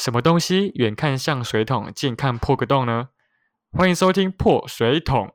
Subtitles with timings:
[0.00, 3.08] 什么东西远看像水桶，近看破个洞呢？
[3.76, 5.34] 欢迎收听破水桶。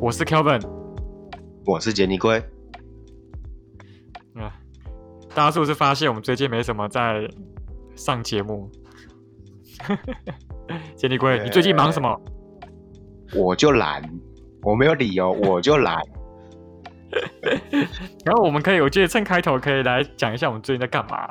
[0.00, 0.66] 我是 Kelvin，
[1.66, 2.42] 我是杰尼龟。
[5.34, 7.28] 啊，大家是不是发现我们最近没什么在
[7.96, 8.70] 上节目？
[10.96, 12.20] 杰尼龟，你最近忙什么？
[13.34, 14.02] 我就懒，
[14.62, 16.00] 我没有理由，我就懒。
[18.24, 21.28] 然后我们可以，我觉得趁开头可以来讲一下我们最近在干嘛，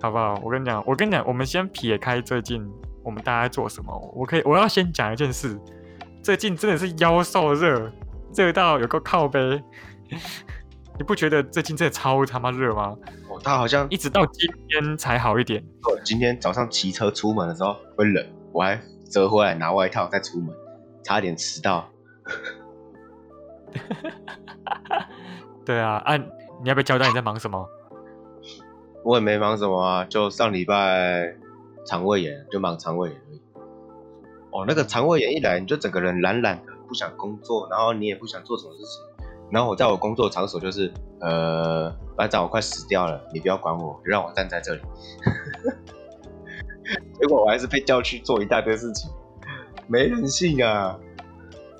[0.00, 0.40] 好不好？
[0.42, 2.66] 我跟你讲，我跟你讲，我们先撇开最近
[3.04, 5.58] 我们大家在做什么，我可以，我要先讲一件事。
[6.22, 7.90] 最近真的是妖兽热，
[8.34, 9.62] 热到有个靠背。
[10.98, 12.94] 你不觉得最近真的超他妈热吗？
[13.40, 15.64] 哦，他好像一直到今天才好一点。
[16.04, 20.54] 今天早上骑车出门的时候会冷，我还折回来拿外套再出门，
[21.02, 21.88] 差点迟到。
[25.64, 27.68] 对啊，啊，你要不要交代你在忙什么？
[29.04, 31.36] 我也没忙什么啊，就上礼拜
[31.86, 33.40] 肠胃炎，就忙肠胃炎而已。
[34.50, 39.02] 哦，那个肠胃炎一来，你就整个人懒懒的，不想工作，然后你也不想做什么事情。
[39.50, 44.80] 然后我在我工作场所就是，呃，班长，我快死掉了，你不要管我，让我站在这里。
[47.20, 49.10] 结果我还是被叫去做一大堆事情，
[49.86, 50.98] 没人性啊！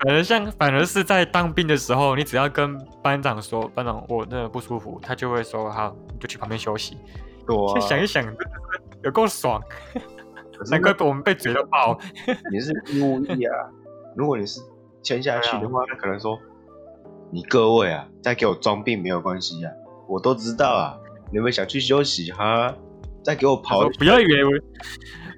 [0.00, 6.96] 反而像，反而是在当兵的时候，你只要跟班长说，班长我那不舒服，他就会说好，你就去旁边休息。
[7.46, 8.24] 对，想一想，
[9.02, 9.60] 有够爽。
[10.70, 11.98] 难怪我们被嘴到爆。
[12.52, 13.54] 你是义务役啊？
[14.14, 14.60] 如果你是
[15.02, 16.38] 签下去的话，那可能说
[17.32, 19.72] 你各位啊，再给我装病没有关系啊，
[20.08, 20.98] 我都知道啊。
[21.32, 22.76] 你们想去休息哈？
[23.22, 24.50] 再给我跑，不要以为我，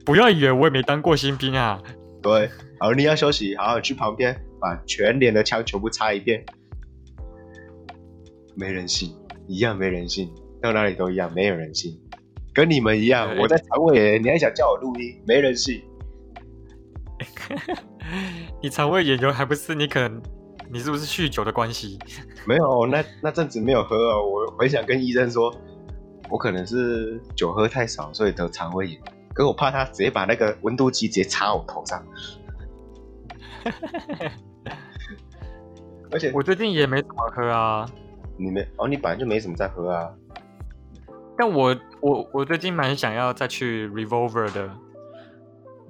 [0.07, 1.83] 不要以为我也没当过新兵啊。
[2.23, 2.49] 对，
[2.81, 6.43] 好，你要休息，好好去旁边把全脸的枪全部擦一遍。
[8.55, 9.15] 没人性，
[9.47, 11.99] 一样没人性，到哪里都一样，没有人性。
[12.55, 15.21] 跟你们一样，我在肠胃炎，你还想叫我录音？
[15.27, 15.83] 没人性。
[18.63, 20.23] 你肠胃炎有还不是你可能
[20.73, 21.99] 你是不是酗酒的关系？
[22.49, 24.27] 没有，那那阵子没有喝哦。
[24.27, 25.55] 我很想跟医生说，
[26.31, 29.01] 我可能是酒喝太少，所以得肠胃炎。
[29.35, 32.03] 可我怕他直接把那个温度计直接插我头上。
[36.11, 37.87] 而且我最近也没怎么喝啊。
[38.39, 38.89] 你没哦？
[38.89, 40.11] 你本来就没怎么在喝啊。
[41.37, 44.71] 但我我我最近蛮想要再去 Revolver 的，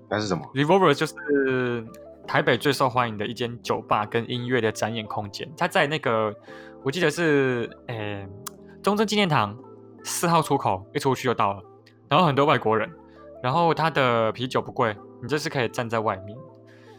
[0.08, 1.84] 那是什么？Revolver 就是
[2.26, 5.50] 台北最受欢迎的一间酒吧跟音乐的展演空间。
[5.56, 6.34] 它在那个
[6.82, 8.26] 我记得是诶
[8.82, 9.56] 中正纪念堂
[10.04, 11.62] 四号出口，一出去就到了。
[12.08, 12.90] 然后很多外国人，
[13.42, 16.36] 然后它的啤酒不贵，你就是可以站在外面，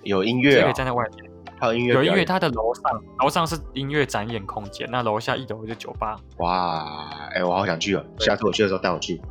[0.04, 1.32] 有音乐，可以站在外面。
[1.60, 2.26] 还有音乐，有音乐。
[2.26, 6.18] 它的楼上，楼上是音乐展演空间，那楼下一楼是酒吧。
[6.38, 8.04] 哇，哎，我好想去哦！
[8.20, 9.22] 下次我去的时候带我去。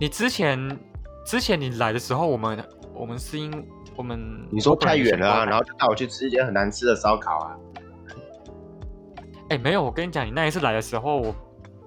[0.00, 0.78] 你之前
[1.24, 2.64] 之前你来的时候，我们
[2.94, 3.50] 我们是因
[3.98, 7.56] 我们你说太远了啊，然后就带我去吃一间很难吃的烧烤啊。
[9.48, 11.34] 哎，没有，我跟你讲，你那一次来的时候，我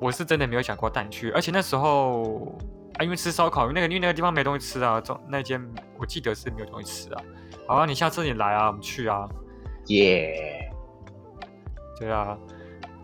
[0.01, 2.53] 我是真的没有想过带你去，而且那时候
[2.97, 5.65] 啊，因为吃烧烤，因为那个因为那个地方没东西吃啊，中那间
[5.97, 7.23] 我记得是没有东西吃啊。
[7.65, 9.25] 好啊，你下次你来啊，我们去啊，
[9.87, 10.69] 耶！
[11.97, 12.37] 对啊，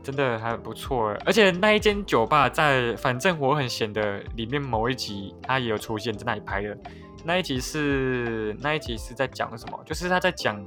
[0.04, 6.78] 真的还不错而且那一间酒吧在《反正我很闲》的里面某一集，它也有出现在那里拍的。
[7.28, 9.78] 那一集是那一集是在讲什么？
[9.86, 10.66] 就是他在讲，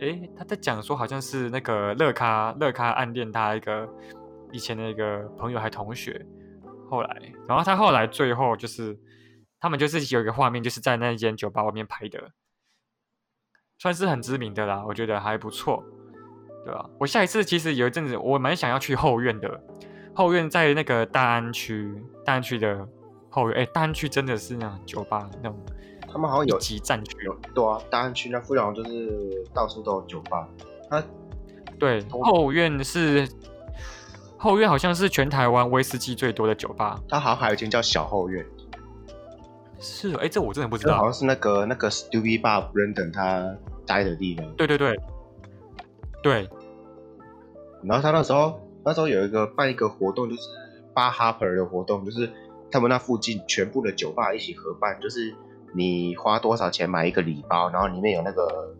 [0.00, 3.86] 诶，他在讲说好像是那个乐咖乐咖暗恋他一个
[4.50, 6.24] 以前的一个朋友还同学，
[6.88, 8.98] 后来，然后他后来最后就是。
[9.60, 12.32] 他们就是有一个画面，就是在那间酒吧外面拍的，
[13.78, 15.82] 算是很知名的啦，我觉得还不错，
[16.66, 16.90] 对吧？
[17.00, 19.58] 我下一次其实有一阵子我蛮想要去后院的，
[20.14, 22.86] 后院在那个大安区，大安区的
[23.34, 25.58] 后院，哎，大安区真的是那种酒吧那种，
[26.10, 27.16] 他们好像有集战区，
[27.52, 30.48] 对啊，大安区那附近就是到处都有酒吧，
[30.88, 31.02] 它
[31.78, 33.28] 对后院是
[34.38, 38.46] 后院好像是全台湾威士忌最多的酒吧，它好像还有一间叫小后院。
[39.80, 40.96] 是，哎，这我真的不知道。
[40.96, 43.54] 好像是那个那个 Stupid Bob Brandon 他
[43.84, 44.48] 待的地方。
[44.52, 44.96] 对对对，
[46.22, 46.48] 对。
[47.82, 50.42] 然后他那时候那时候有一个办一个活动，就是
[50.94, 52.30] Bar Harper 的活动，就是
[52.74, 55.32] 他们那附近全部的酒吧一起合办，就是
[55.76, 58.74] 你花多少钱买一个礼包，然后里面有那个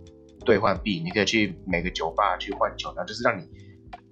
[0.44, 3.48] 兑换币，你可以去每个酒吧去换酒，然后就是让你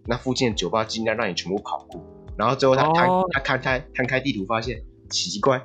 [0.06, 2.00] 那附近的酒吧尽量让你全部跑过，
[2.38, 4.80] 然后最后他摊、哦他摊开摊开地图，发现
[5.10, 5.60] 奇怪，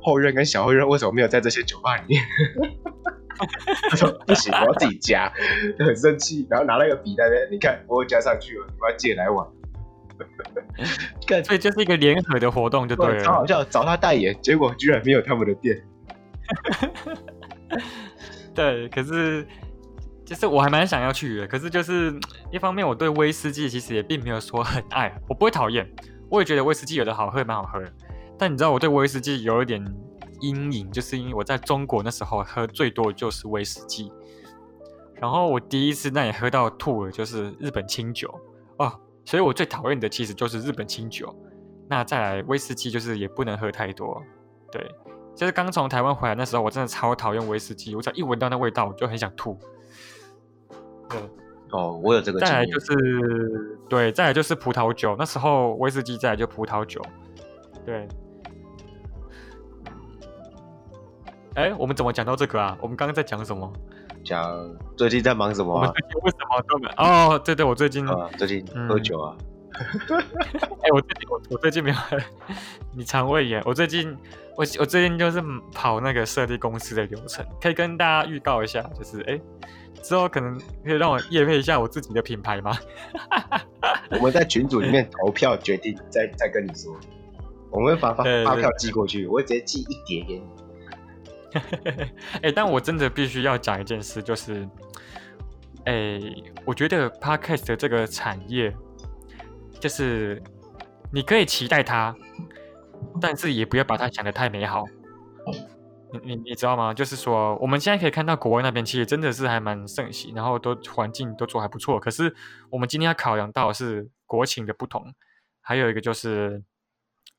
[0.00, 2.22] 后院跟小后院为什么没有在这些酒吧里面？
[3.90, 5.30] 他说不行，我要自己加，
[5.78, 9.46] 就很生气，然后拿了一个笔在那边，你看我有加上去了，你们要借来玩。
[11.26, 13.20] 干所以就是一个联合的活动就对了。
[13.22, 15.82] 超好笑，找他代言，结果居然没有他们的店。
[18.54, 19.46] 对，可是
[20.24, 22.14] 就是我还蛮想要去的，可是就是
[22.50, 25.90] 一方面我对威士忌其实也并没有说很爱，我不会讨厌，
[26.28, 27.92] 我也觉得威士忌有的好喝蛮好喝的，
[28.38, 29.82] 但你知道我对威士忌有一点
[30.40, 34.12] 阴影，就是因为我在中国那时候喝最多的就是威士忌，
[35.14, 38.28] 然后我第一次那也喝到吐了就是日本清酒
[38.76, 38.92] 哦，
[39.24, 41.34] 所以我最讨厌的其实就是日本清酒，
[41.88, 44.22] 那再来威士忌就是也不能喝太多，
[44.70, 44.90] 对。
[45.34, 49.58] 就是刚从台湾回来那时候，我真的超讨厌威士忌，我只要一闻到那味道，我就很想吐。
[51.08, 51.18] 对，
[51.70, 52.78] 哦，我有这个再来就。
[52.78, 57.00] 是对，再来就是葡萄酒，那时候威士忌，再来就葡萄酒。
[57.86, 58.06] 对。
[61.54, 62.76] 哎，我们怎么讲到这个啊？
[62.82, 63.72] 我们刚刚在讲什么？
[64.24, 65.88] 讲最近在忙什么啊？
[65.88, 66.88] 我们最近为什么都没？
[66.96, 69.36] 哦，对对，我最近，啊，最近喝酒啊？
[70.12, 71.96] 哎，我最近我我最近没有，
[72.94, 74.16] 你肠胃炎，我最近
[74.56, 75.42] 我我最近就是
[75.72, 79.40] 跑那个设立公司的流程，可以跟大家预告一下，就是哎，
[80.02, 82.76] 之后可能可以让我验配一下我自己的品牌吗？
[84.12, 86.94] 我们在群组里面投票决定，再再跟你说。
[87.70, 90.44] 我们会把发发票寄过去，我会直接寄一叠给你。
[92.42, 94.68] 哎、但我真的必须要讲一件事，就是，
[95.84, 96.20] 哎、
[96.64, 98.74] 我觉得 podcast 的这个产业，
[99.80, 100.42] 就是
[101.12, 102.14] 你可以期待它，
[103.20, 104.84] 但是也不要把它想得太美好。
[106.12, 106.92] 你你你知道吗？
[106.92, 111.98] 就是说，我们现在可以看到国外那边其实真的是还蛮盛行，然后都环境都做还不错。
[111.98, 112.34] 可是
[112.68, 115.14] 我们今天要考量到是国情的不同，
[115.62, 116.62] 还有一个就是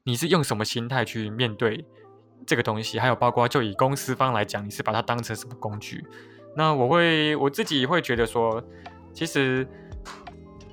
[0.06, 1.86] 你是用什么心态去面对
[2.46, 6.04] 这个东西，还有包括就以公司方来讲，你是把它当成什么工具？
[6.56, 8.64] 那我会我自己会觉得说，
[9.14, 9.68] 其实，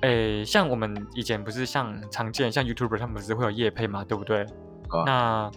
[0.01, 4.43] 诶，像我们以前不是像常见像 YouTuber 他们不是会有业配嘛，对不对？
[4.89, 5.51] 啊那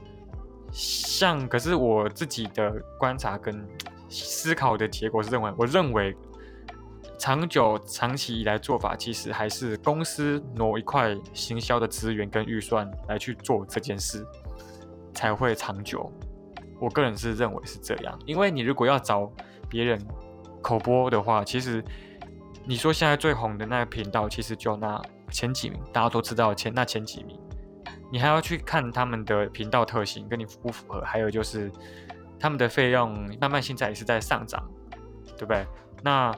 [0.70, 3.66] 像可是我自己的观察跟
[4.08, 6.16] 思考的结果是认为，我认为
[7.18, 14.26] 长久长期以来做法，其实还是公司挪一块行销的资源跟预算来去做这件事，
[15.14, 16.10] 才会长久。
[16.80, 19.30] 我个人是认为是这样，因为你如果要找
[19.68, 19.98] 别人
[20.60, 21.82] 口播的话，其实
[22.66, 25.00] 你说现在最红的那个频道，其实就那
[25.30, 27.38] 前几名，大家都知道前那前几名，
[28.10, 31.70] 你还要去看他们的频道特性跟你符不符合，还有就是
[32.38, 34.62] 他们的费用慢慢现在也是在上涨，
[35.38, 35.64] 对不对？
[36.02, 36.34] 那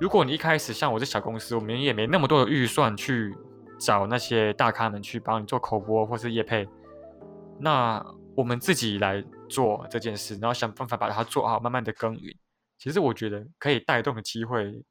[0.00, 3.32] 如果你一开始像我这小公司，我们也没那么多的预算去
[3.78, 6.66] 找那些大咖们去帮你做口播或是业配，
[7.60, 8.04] 那
[8.36, 12.36] 我们自己来做这件事，然后想办法把它做好，慢慢的耕耘。
[12.78, 14.84] 其实我觉得可以带动的机会，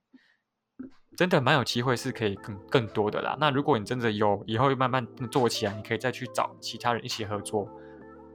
[1.18, 3.38] 真的蛮有机会是可以更更多的啦。
[3.40, 7.69] 那如果你真的有以后慢慢做起来，你可以再去找其他人一起合作。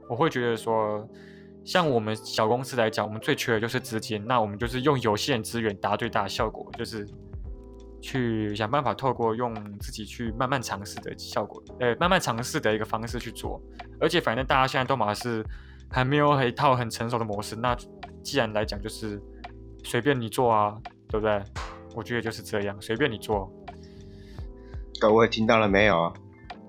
[0.07, 1.07] 我会觉得说，
[1.65, 7.07] 像我们小公司来讲，我们最缺的就是资金，那我们就是用有限资源达最大的效果，就是
[8.01, 13.61] 去想办法透过用自己去慢慢尝试的效果，呃，慢慢尝试的一个方式去做。
[13.99, 15.45] 而且反正大家现在都嘛是
[15.89, 17.75] 还没有一套很成熟的模式，那
[18.23, 19.21] 既然来讲就是
[19.83, 20.77] 随便你做啊，
[21.07, 21.41] 对不对？
[21.95, 23.51] 我觉得就是这样，随便你做。
[24.99, 26.13] 各位听到了没有？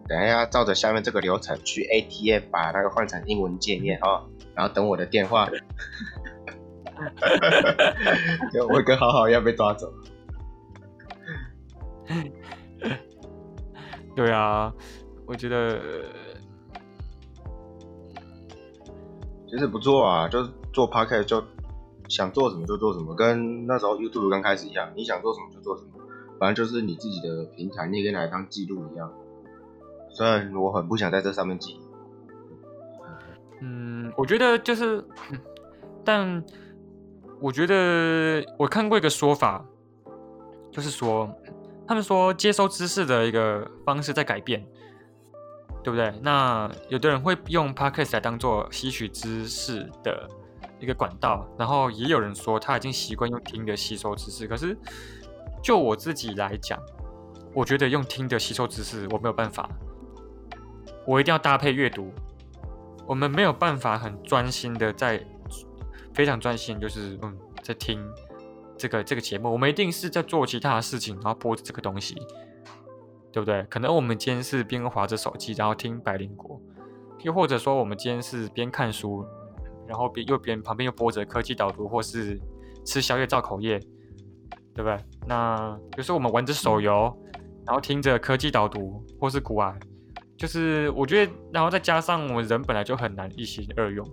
[0.09, 5.49] 等一下照着下面这个流程去 ATM 把那个换成英文界面哦，然后等我的电话。
[8.53, 9.91] 就我跟好好要被抓走。
[14.17, 14.71] 对啊，
[15.27, 15.81] 我觉得
[19.51, 21.43] 其实不错啊，就是做 podcast 就
[22.09, 25.91] 想做什么就做什么，跟那时候 YouTube 刚开始一样，你想做什么就做什么，
[26.39, 29.13] 反正就是你自己的平台，你也可以拿来当记录一样。
[30.11, 31.81] 虽然我很不想在这上面记，
[33.61, 35.05] 嗯，我觉得就是，
[36.05, 36.45] 但
[37.41, 39.65] 我觉得我看过一个说法，
[40.71, 41.29] 就是说，
[41.89, 44.65] 他们说接收知识的一个方式在改变，
[45.83, 46.13] 对不对？
[46.23, 50.29] 那有的人会用 podcast 来当做吸取知识的
[50.79, 54.47] 一个管道，然后也有人说他已经习惯用听的吸收知识。
[54.47, 54.77] 可是
[55.63, 56.79] 就我自己来讲，
[57.55, 59.69] 我觉得用听的吸收知识我没有办法，
[61.07, 62.13] 我一定要搭配阅读。
[63.07, 65.25] 我们没有办法很专心的在
[66.15, 68.01] 非常专心，就是嗯，在听
[68.79, 69.51] 这个这个节目。
[69.51, 72.15] 我们一定是在做其他的事情，然后播这个东西。
[73.33, 73.63] 对不对？
[73.65, 76.61] 可能我们今天是边划着手机，然后听百灵果，
[77.23, 79.25] 又或者说我们今天是边看书，
[79.87, 82.41] 然后边右边旁边又播着科技导读，或是
[82.85, 83.79] 吃宵夜造口业，
[84.75, 84.97] 对不对？
[85.27, 87.17] 那有时候我们玩着手游，
[87.67, 89.79] 然后听着科技导读，或是古玩，
[90.37, 94.05] 就是我觉得，然后再加上我们人本来就很难一心二用，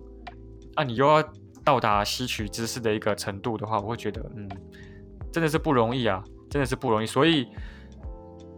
[0.75, 1.24] 啊，你又要
[1.63, 4.47] 到达吸取知识的一个程度的话，我会觉得，嗯，
[5.31, 7.05] 真的是不容易啊，真的是不容易。
[7.05, 7.47] 所以，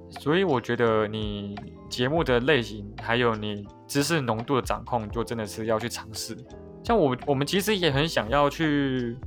[0.10, 1.56] 所以我觉得你
[1.90, 6.36] 节目的类型，还有你知识浓度的掌控，就真的是要去尝试。
[6.84, 9.18] 像我，我们其实也很想要去。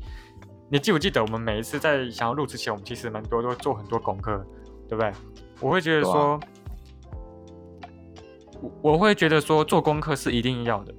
[0.69, 4.43] 你记不记得我们每一次在想要录之前，我们其实蛮多都做很多功课，
[4.89, 5.13] 对不对？
[5.61, 6.41] 我会觉得说，
[8.63, 10.95] 我我会觉得说做功课是一定要的，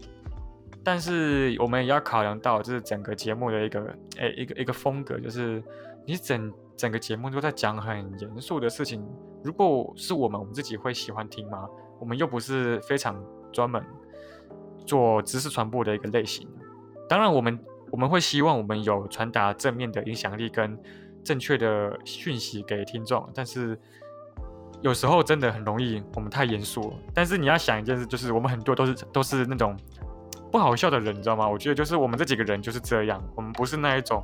[0.83, 5.61] 但是我们也要考量到就是整个节目的一个诶一个一个风格，就是
[6.05, 9.03] 你整整个节目都在讲很严肃的事情，
[9.43, 11.67] 如果是我们我们自己会喜欢听吗？
[11.99, 13.21] 我们又不是非常
[13.51, 13.83] 专门
[14.85, 16.47] 做知识传播的一个类型，
[17.07, 17.59] 当然我们。
[17.91, 20.75] 我们会希望我们有传达正面的影响力跟
[21.23, 23.79] 正确的讯息给听众，但是
[24.81, 26.91] 有时候真的很容易我们太严肃。
[27.13, 29.77] 但是你要想一件事，就是我们很多都是都是那种
[30.51, 31.47] 不好笑的人，你知道吗？
[31.47, 34.23] 我觉得就是我们这几个人就是这样，我们不是那一种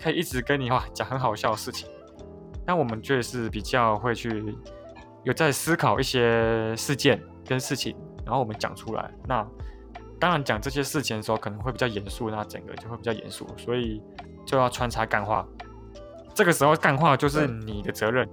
[0.00, 1.86] 可以一直跟你话讲很好笑的事情，
[2.66, 4.56] 但我们却是比较会去
[5.22, 9.10] 有在思考一些事件跟事情，然后我们讲出来。
[9.26, 9.46] 那
[10.18, 14.02] 当然，讲这些事情的时候可能会比较严肃，那整个就会比较严肃，所以
[14.46, 15.46] 就要穿插干话。
[16.32, 18.28] 这个时候干话就是你的责任，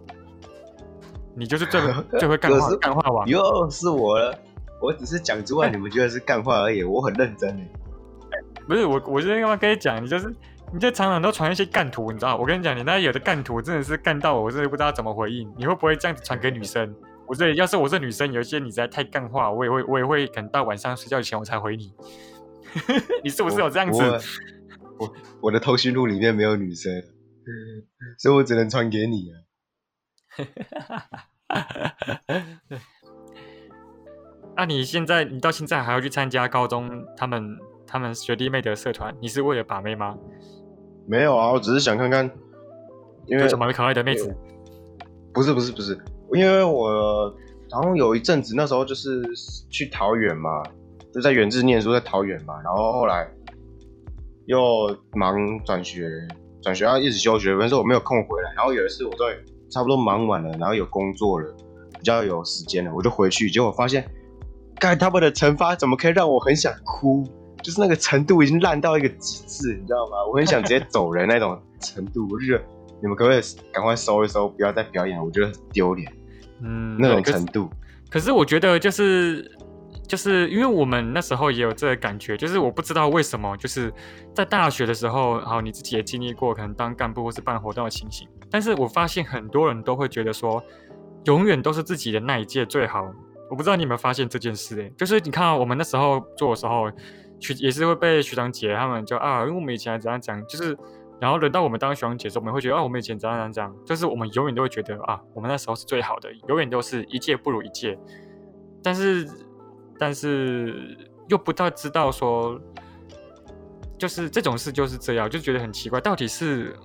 [1.35, 1.81] 你就是最
[2.17, 3.27] 最会干话干话王。
[3.27, 4.37] 又是我了，
[4.79, 7.71] 我只是讲之外， 你们觉得是干话而已，我很认真诶。
[8.67, 10.01] 不是我，我今天干嘛跟你讲？
[10.01, 10.33] 你就是
[10.73, 12.37] 你在常常都传一些干图，你知道？
[12.37, 15.53] 我跟你讲，你那有的干图真的是干到我，我真的不知道怎么回应。
[15.57, 16.95] 你会不会这样子传给女生？
[17.27, 21.93] 我这要是我是女生，有一些你在太干话，我也会我也会等到晚上睡觉前我才回你。
[23.23, 24.01] 你是不是有这样子？
[24.97, 27.03] 我我的通讯录里面没有女生，
[28.17, 29.35] 所以我只能传给你啊。
[34.55, 39.15] 那你现在你到现在还要去参加高中他们他们学弟妹的社团？
[39.19, 40.15] 你是为了把妹吗？
[41.05, 42.29] 没有啊，我只是想看看，
[43.25, 44.35] 因为蛮可爱的妹子。
[45.33, 45.97] 不是不是不是。
[46.33, 47.33] 因为我
[47.69, 49.21] 好像有一阵子，那时候就是
[49.69, 50.63] 去桃园嘛，
[51.13, 52.53] 就在原治念书，在桃园嘛。
[52.63, 53.29] 然后后来
[54.45, 56.09] 又忙转学，
[56.61, 58.53] 转学要一直休学，但是我没有空回来。
[58.55, 59.37] 然后有一次，我在
[59.69, 61.53] 差不多忙完了，然后有工作了，
[61.93, 64.09] 比较有时间了，我就回去，结果发现，
[64.79, 67.25] 看他们的惩罚怎么可以让我很想哭，
[67.61, 70.17] 就是那个程度已经烂到一个极致，你知道吗？
[70.29, 72.27] 我很想直接走人那种程度。
[72.31, 72.63] 我就觉得
[73.01, 73.41] 你们可不可以
[73.71, 76.11] 赶快收一收，不要再表演，我觉得很丢脸。
[76.61, 77.69] 嗯，那种程度。
[78.09, 79.49] 可是我觉得就是
[80.07, 83.91] 就是因为我们那时候也有这个感觉，就是我不知道为什么，就是
[84.35, 88.27] 在大学的时候，好你自己也经历过可能当干部或是办活动的情形。
[88.49, 90.61] 但是我发现很多人都会觉得说，
[91.23, 93.09] 永远都是自己的那一届最好。
[93.49, 94.75] 我不知道你有没有发现这件事？
[94.79, 96.89] 诶，就是你看我们那时候做的时候，
[97.41, 100.77] 学也是会被学长姐他们就啊，因为我们以前怎样讲，就是。
[101.19, 107.95] 然后轮到我们当学长姐的时候，我们会觉得啊，我们以前怎样怎样怎样，就是我们永远都会觉得啊，我们那时候是最好的，永远都是一届不如一届。
[108.81, 109.29] 但是，
[109.99, 112.59] 但是又不太知道说，
[113.99, 116.75] 就是这种事就是这样，就觉得很奇怪，到底是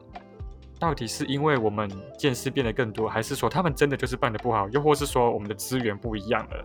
[0.78, 6.64] 到底是因为我们见识变得更多，还是说他们真的就是办的不好，又或是说我们的资源不一样了？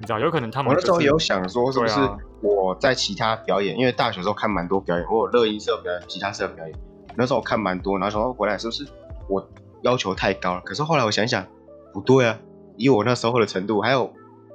[0.00, 1.98] 你知道，有可能他们我那时候有想说，是不是
[2.40, 6.74] 我在其他表演，因为大学时候看蛮多表演，我有乐音社表演，吉他社表演。
[7.16, 8.86] 那时候我看蛮多，然后说回来是不是
[9.28, 9.44] 我
[9.82, 10.60] 要求太高了？
[10.60, 11.44] 可是后来我想想，
[11.92, 12.38] 不对啊，
[12.76, 14.12] 以我那时候的程度，还有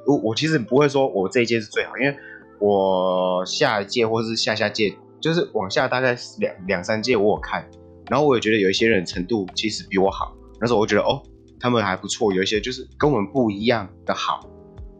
[0.08, 2.18] 我我其实不会说我这一届是最好，因为
[2.60, 7.70] 我下一届或是下下届，就是往下大概两两三届我有看，
[8.10, 10.34] 然后我也觉得有一些人程度其实比我好。
[10.62, 11.22] 那时候我觉得哦，
[11.60, 14.48] 他们还不错，有一些就是跟我们不一样的好，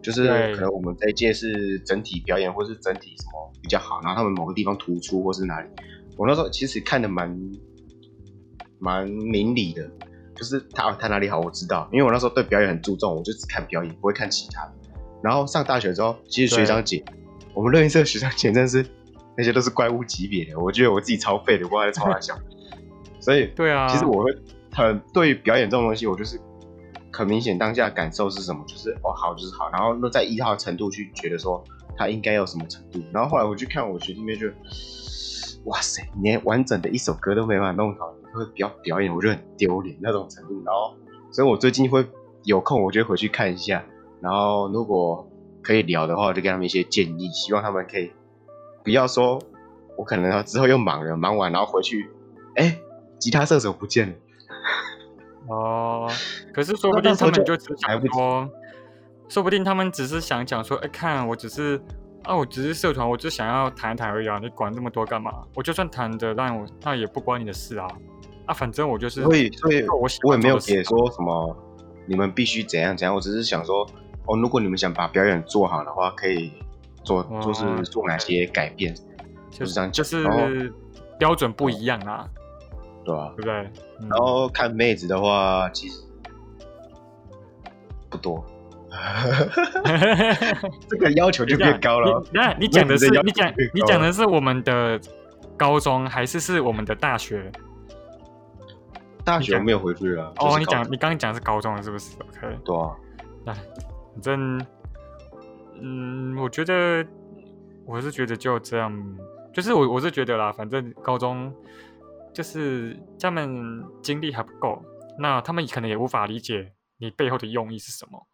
[0.04, 5.70] 就是可能我们这一届是整体表演或是整体什么比较好，然后他们某个地方突出或是哪里。
[6.18, 7.36] 我那时候其实看的蛮
[8.78, 9.90] 蛮明理的，
[10.36, 14.74] 就是他他哪里好我知道，因为我那时候对表演很注重，我就只看表演，不会看其他的。
[15.24, 17.04] 然后上大学之后，其实学长姐，
[17.54, 18.86] 我们乐音社学长姐真的是
[19.38, 22.38] 那些都是怪物级别的，我觉得我自己超废的，我还超爱笑。
[23.20, 24.32] 所以 对啊，其实我会
[24.72, 26.38] 很对于表演这种东西，我就是
[27.14, 31.64] 很明显当下感受是什么，就是哦好就是好，然后那在一号程度去觉得说
[31.96, 34.48] 他应该有什么程度，然后后来我去看我学弟妹就。
[35.66, 40.62] 哇塞，连完整的一首歌都没办法弄好，你会比较表演，我觉得很丢脸那种程度。
[40.66, 40.94] 然后，
[41.32, 42.06] 所以我最近会
[42.44, 43.82] 有空我就回去看一下，
[44.20, 45.26] 然后如果
[45.62, 48.12] 可以聊的话，我就给他们一些建议，希望他们可以
[48.84, 49.40] 不要说，
[49.98, 52.10] 我可能之后又忙了，忙完然后回去，
[52.56, 52.78] 哎，
[53.18, 54.14] 吉他射手不见了。
[55.48, 56.10] 哦，
[56.54, 58.50] 可是说不定他们就只想说，
[59.28, 61.82] 说不定他们只是想讲说，哎，看我只是
[62.24, 65.32] 啊，我只是社团，我只想要谈一谈而已啊，你管那么多干嘛？
[65.56, 67.88] 我就算谈的让我，那也不关你的事啊。
[68.46, 71.56] 啊，反正我就是，所以所以，我我也没有写说什么，
[72.06, 73.88] 你们必须怎样怎样，我只是想说，
[74.26, 76.52] 哦，如果你们想把表演做好的话，可以
[77.06, 78.94] 做，就是做哪些改变，
[79.50, 80.74] 就是这样，就是
[81.18, 82.28] 标准不一样啊，
[83.04, 83.34] 对吧？
[83.36, 83.54] 对不对？
[84.10, 86.02] 然后看妹子的话，其实
[88.10, 88.44] 不多，
[90.88, 92.24] 这个要求就变高了。
[92.32, 95.00] 那你讲的是你讲你讲的是我们的
[95.58, 97.52] 高中还是是我们的大学？
[99.26, 100.32] 大学没有回去啊。
[100.38, 102.92] 哦，你讲你刚刚讲是高中是不是？OK，对啊。
[103.46, 104.62] 那，反正，
[105.82, 107.06] 嗯，我觉得
[107.86, 109.18] 我是觉得就这样，
[109.54, 111.54] 就是我我是觉得啦，反正高中
[112.34, 114.82] 就是他们经历还不够，
[115.20, 118.28] 那他们可能也无法理解你背后的用意是什么，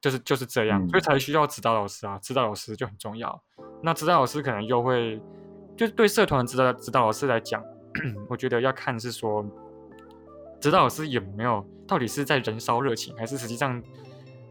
[0.00, 3.42] 就是就是这样，所以才需要指导老师啊，指导老师就很重要。
[3.82, 5.20] 那指导老师可能又会，
[5.76, 7.62] 就是对社团指导指导老师来讲，
[8.28, 9.44] 我觉得要看是说。
[10.58, 11.64] 指导老师有没有？
[11.86, 13.80] 到底是在燃烧热情，还是实际上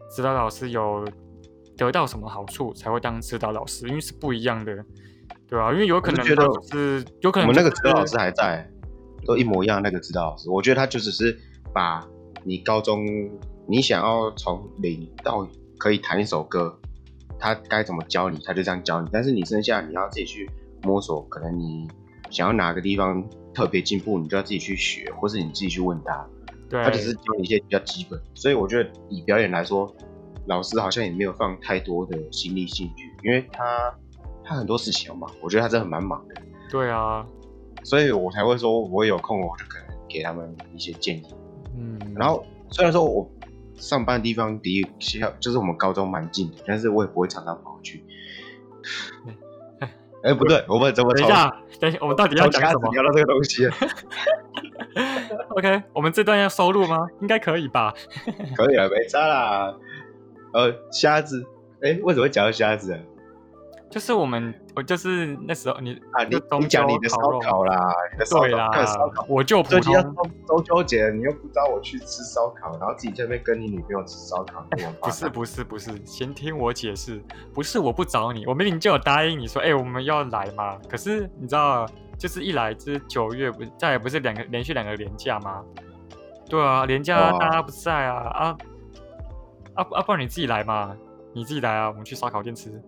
[0.08, 1.04] 指导老师有
[1.76, 3.88] 得到什么好处才会当指导老师？
[3.88, 4.72] 因为是不一样的，
[5.48, 5.72] 对啊？
[5.72, 8.68] 因为有可能觉得是有可能我们那个指导老师还在，
[9.24, 9.82] 都一模一样。
[9.82, 11.38] 那个指导老师，我觉得他就只是
[11.72, 12.06] 把
[12.44, 13.04] 你高中
[13.66, 15.48] 你想要从零到
[15.78, 16.78] 可以弹一首歌，
[17.38, 19.08] 他该怎么教你，他就这样教你。
[19.12, 20.50] 但是你剩下你要自己去
[20.82, 21.88] 摸索，可能你
[22.30, 23.24] 想要哪个地方。
[23.56, 26.28] 特别进步，你就要自己去学，或是你自己去问他。
[26.68, 28.20] 对，他只是教你一些比较基本。
[28.34, 29.90] 所以我觉得以表演来说，
[30.44, 33.90] 老师好像也没有放太多的心力兴趣，因为他
[34.46, 36.34] 他很多事情要忙，我觉得他真的蛮忙的。
[36.70, 37.26] 对啊，
[37.82, 41.34] 所以我才会说，我有空我就可能给他们一些建议。
[41.76, 43.28] 嗯，然后虽然说我
[43.74, 48.04] 上班的地方离学校就是我们高中蛮近的，但是我也不会常常跑去。
[50.22, 51.12] 哎，不对，我们怎么？
[51.14, 52.90] 等一下，等一下，我们到底要讲什么？
[52.92, 53.68] 聊到这个东西。
[55.50, 57.06] OK，我们这段要收录吗？
[57.20, 57.94] 应该可以吧？
[58.56, 59.74] 可以啊，没差啦。
[60.52, 61.44] 呃，瞎子，
[61.82, 62.98] 哎，为什么会讲到瞎子？
[63.88, 68.40] 就是我们，我就是那时候你啊，你你讲你的烧烤啦，你的烧
[69.10, 69.94] 烤，我就不通。
[70.46, 74.66] 中秋节你又不招我去吃烧烤，然后自己这边跟你女朋友吃烧烤，
[75.00, 77.22] 不是不是不是，先听我解释，
[77.54, 80.76] 不是我不找你，我明明就有答应你说，哎，我们要来嘛。
[80.90, 81.86] 可是你知道，
[82.18, 85.62] 就是一来就是九月不再也不是两个连续两个连假吗？
[86.50, 88.56] 对啊，连假大家不在啊啊
[89.74, 90.02] 啊啊！
[90.02, 90.94] 不然你自己来嘛，
[91.32, 92.82] 你自己来啊，我们去烧烤店吃。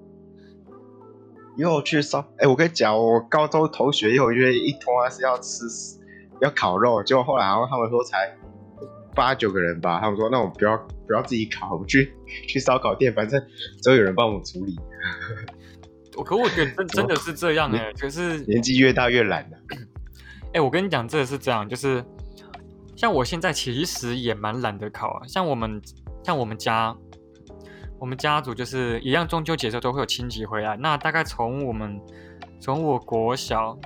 [1.58, 2.46] 又去烧哎！
[2.46, 5.64] 我跟你讲，我高中同学又约一通啊，是要吃
[6.40, 8.32] 要烤肉，结果后来然后他们说才
[9.12, 12.14] 八九个人吧，他们说那我不要不要自己烤，我们去
[12.46, 13.44] 去烧烤店，反正
[13.82, 14.78] 总有人帮我们处理。
[16.16, 19.58] 我可我觉得真真的是这样哎， 就是年纪越大越懒了。
[20.54, 22.04] 哎，我跟你讲，真的是这样，就是
[22.94, 25.82] 像我现在其实也蛮懒得烤啊，像我们
[26.22, 26.96] 像我们家。
[27.98, 30.76] 我们家族就是一样，中秋节的时候都会有亲戚回来。
[30.76, 32.00] 那大概从我们
[32.60, 33.76] 从我国小，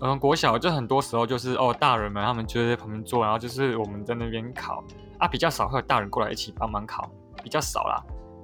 [0.00, 4.82] 嗯，国小就很多时候就是哦，大人们他们就在旁边坐，然后就是我们在那边烤
[5.18, 7.08] 啊，比较少会有大人过来一起帮忙烤，
[7.42, 8.02] 比较少啦。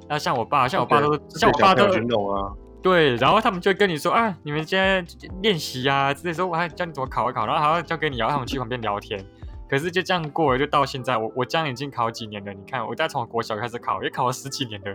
[0.09, 1.85] 那像我爸，像我爸都像我爸都
[2.33, 5.05] 啊，对，然后他们就跟你说啊，你们今天
[5.42, 9.25] 练习啊，这时候我还教你怎么烤一烤，然后还要教给你，然后他们去旁边聊天。
[9.72, 12.52] 可是就这样过了，就到现在，我我这样已经考几年了。
[12.52, 14.94] 你看，我再从国小开始考，也考了十几年了。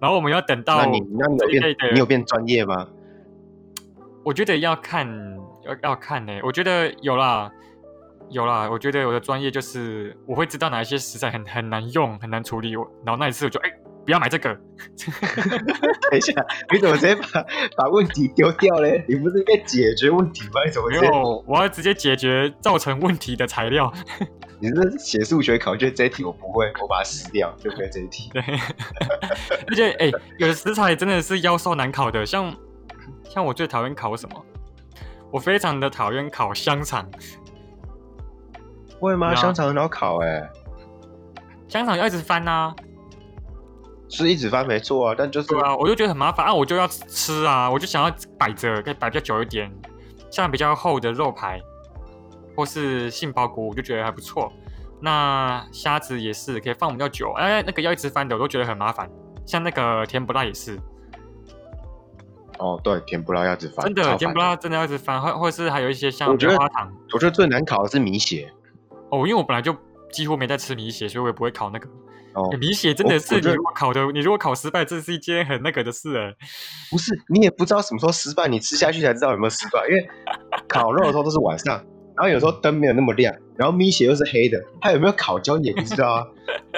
[0.00, 1.76] 然后我们要等到你，那你有变？
[1.94, 2.88] 你有变专业吗？
[4.24, 5.06] 我觉得要看，
[5.64, 6.40] 要要看呢。
[6.42, 7.48] 我觉得有啦，
[8.28, 8.68] 有啦。
[8.68, 12.72] 我觉得我的专业就是我会知道哪一些食材很很难用，很难处理。
[13.04, 13.70] 然后那一次我就哎。
[14.06, 14.48] 不要买这个。
[16.10, 16.32] 等一下，
[16.72, 17.44] 你怎么直接把
[17.76, 19.04] 把问题丢掉嘞？
[19.08, 20.64] 你不是应该解决问题吗？
[20.64, 21.44] 你怎么没有？
[21.46, 23.92] 我要直接解决造成问题的材料。
[24.58, 28.30] 你是写数学考卷这一题我不会，我把它撕掉，就会这一题。
[28.32, 28.42] 对。
[29.68, 32.54] 而且，哎，有的食材真的是妖兽难考的，像
[33.28, 34.42] 像我最讨厌考什么？
[35.30, 37.06] 我非常的讨厌烤香肠。
[38.98, 39.34] 会吗？
[39.34, 40.48] 香肠很好烤哎。
[41.68, 42.74] 香肠要一直翻啊。
[44.08, 49.70] 是一直翻没错啊，但就是对啊，我就觉得很麻烦啊，我就要吃啊，我就想要摆着，可以摆比较久一点，
[50.30, 51.60] 像比较厚的肉排
[52.54, 54.52] 或是杏鲍菇，我就觉得还不错。
[55.00, 59.10] 那虾子也是可以放比较久，哎，那个要一直翻的我都觉得很麻烦。
[59.44, 60.78] 像那个甜不辣也是，
[62.58, 68.50] 哦，对，甜不辣要一直翻，真的甜不辣真的要一直翻，或或是还有一些像棉花糖我觉得最难烤的是米血。
[69.10, 69.76] 哦，因为我本来就
[70.10, 71.88] 几乎没在吃米血，所以我也不会烤那个。
[72.36, 76.32] 哦欸，米血真的是你如果烤的，你如果烤失败，这是一件很那个的事哎。
[76.90, 79.86] 不是，你也不知道什么时候失败，你吃下去才知道有没有失败。
[79.88, 80.08] 因为
[80.68, 81.76] 烤肉的时候都是晚上，
[82.14, 86.26] 然后有时候灯没有那么亮，然后米血又是黑的，它有没有烤焦你也不知道啊。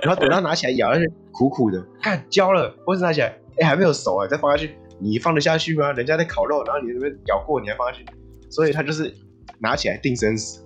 [0.02, 5.92] 然后等到拿起来咬下去，苦苦的，看焦了，或是拿起来，哎、还没有熟啊、再放下去，你放得下去吗？
[5.92, 8.06] 人家在烤肉，然后你那边咬过，你还放下去，
[8.48, 9.12] 所以它就是
[9.58, 10.64] 拿起来定生死。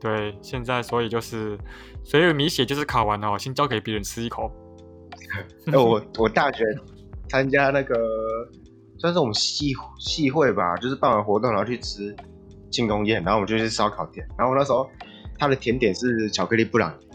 [0.00, 1.58] 对，现在所以就是，
[2.06, 4.48] 所以米血就是烤完了哦，先交给别人吃一口。
[5.66, 6.64] 哎、我我大学
[7.28, 7.96] 参加那个
[8.96, 12.14] 算是我们系系会吧，就是办完活动然后去吃
[12.70, 14.88] 庆功宴，然后我们就去烧烤店，然后我那时候
[15.36, 17.08] 他的甜点是巧克力布朗尼，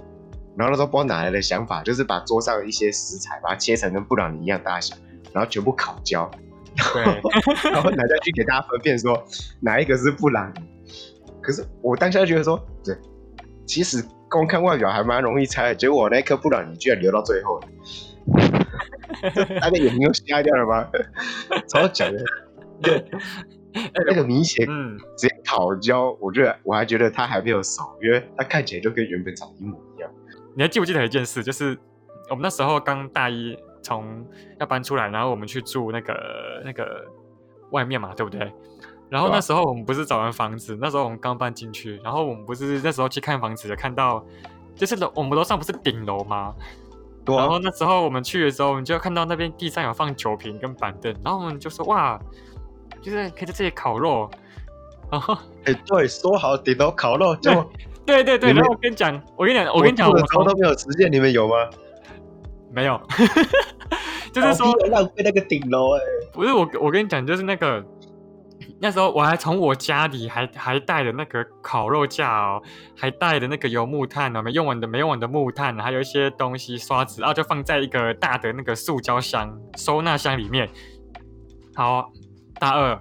[0.58, 4.94] 然后那时候不知道哪来的想法，就是把桌上的一些食材把它切成跟布朗尼一样大小，
[5.32, 6.30] 然后全部烤焦，
[6.94, 7.04] 对，
[7.72, 9.24] 然后拿下去给大家分辨说
[9.62, 10.62] 哪一个是布朗尼。
[11.42, 12.96] 可是我当下就觉得说，对，
[13.66, 17.68] 其实光看外表还蛮容易猜的，结果我那颗布朗你居然留到最后了，
[19.60, 20.88] 大家眼睛都瞎掉了吗？
[21.68, 22.24] 超强的，
[22.82, 23.06] 对，
[24.08, 30.10] 那个米血嗯，直接烤焦，我觉得我还觉得他还没有熟，因为他看起来就跟原本长得一模一样。
[30.56, 31.44] 你还记不记得一件事？
[31.44, 31.78] 就是
[32.30, 34.26] 我们那时候刚大一，从
[34.62, 37.06] 要搬出来，然后我们去住那个那个
[37.72, 38.50] 外面嘛，对不对？
[39.12, 44.26] 然后那时候我们不是找完房子，那时候我们刚搬进去，然后我们不是那时候去看房子，有看到
[44.74, 46.56] 就是楼我们楼上不是顶楼吗？
[47.26, 52.18] 对啊然后，那时候我们去的时候，我们就看到那边地上有放酒瓶跟板凳，然后我们就说哇，
[53.02, 54.32] 就是可以在这里烤肉。
[55.12, 57.52] 然后哎、对，说好顶楼烤肉，就
[58.06, 61.56] 对对对，然后我跟你讲，我跟你讲，我跟你讲，我住的时候从都没有实践，你们有吗？
[62.72, 62.98] 没有，
[64.32, 66.00] 就是说浪费那个顶楼哎、
[66.32, 67.86] 不是我，我跟你讲，就是那个
[68.84, 72.60] 那时候我还从我家里还还带的那个烤肉架哦，
[72.98, 80.68] 还带的那个油木炭哦，没用完的没用完的木炭，还有一些东西刷子，然后就放在一个大的那个塑胶箱收纳箱里面。
[81.76, 82.12] 好，
[82.60, 83.00] 大二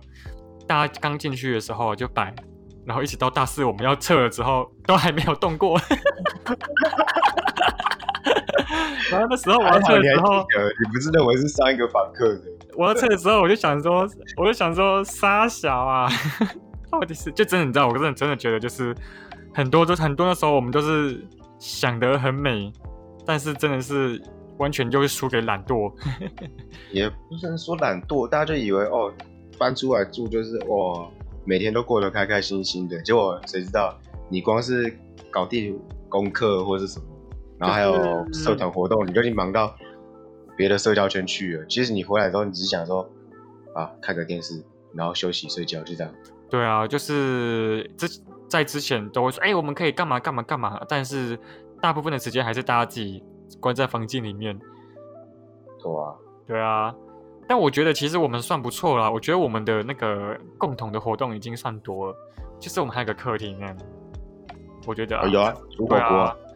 [0.68, 2.34] 大家刚进去的时候就摆，
[2.84, 5.80] 然后一直到大四我们要撤了之后都还没有动过。
[9.10, 10.40] 然后那时候我要撤的时候，
[10.78, 12.42] 你不是认为是上一个访客的？
[12.80, 16.08] 我要测的时候，我就想说，我就想说，沙小啊，
[16.90, 18.96] 到底是就真的，你知道，我真的真的觉得，就是
[19.52, 21.22] 很多都很多的时候我们都是
[21.58, 22.72] 想得很美，
[23.26, 24.18] 但是真的是
[24.56, 25.92] 完全就是输给懒惰。
[26.90, 29.12] 也不是说懒惰，大家就以为哦，
[29.58, 31.06] 搬出来住就是哇，
[31.44, 32.98] 每天都过得开开心心的。
[33.02, 33.94] 结果谁知道，
[34.30, 34.90] 你光是
[35.30, 37.04] 搞定功课或是什么，
[37.58, 39.76] 然后还有社团活动，你就已经忙到
[40.60, 41.64] 别的社交圈去了。
[41.64, 43.08] 其实你回来之后，你只是想说
[43.74, 46.12] 啊，看个电视，然后休息睡觉，就这样。
[46.50, 48.06] 对啊，就是之
[48.46, 51.38] 在之前都会说，哎、我们可以干嘛干嘛干嘛，但是
[51.80, 53.24] 大部分的时间还是大家自己
[53.58, 54.58] 关在房间里面。
[55.82, 56.14] 对啊，
[56.46, 56.94] 对啊，
[57.48, 59.10] 但我觉得其实我们算不错啦。
[59.10, 62.16] 我觉得我们的那个共同的活动已经算多了，
[62.58, 63.66] 就是我们还有个客厅呢。
[64.86, 66.49] 我觉得、啊哦有啊，煮火锅、啊，就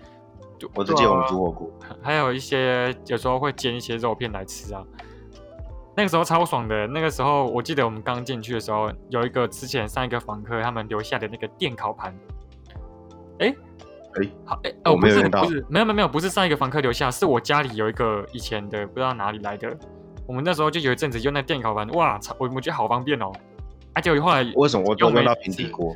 [0.75, 1.71] 我只记得我们煮火锅。
[2.03, 4.83] 还有一些有时候会煎一些肉片来吃啊。
[5.97, 6.87] 那个时候超爽的。
[6.87, 12.15] 那个时候我记得我们刚进去的时候，有一个之前上一个房客他们留下的那个电烤盘。
[13.39, 13.55] 哎
[14.15, 19.77] 哎好哎我哦不是没有用到不是没有没有没有不是上一个房客留下，是我家里有一个以前的不知道哪里来的。
[20.27, 23.31] 我们那时候就有一阵子用那电烤盘，哇，超我我觉得好方便哦。
[23.93, 25.95] 而且后来为什么我都用没用到平底锅？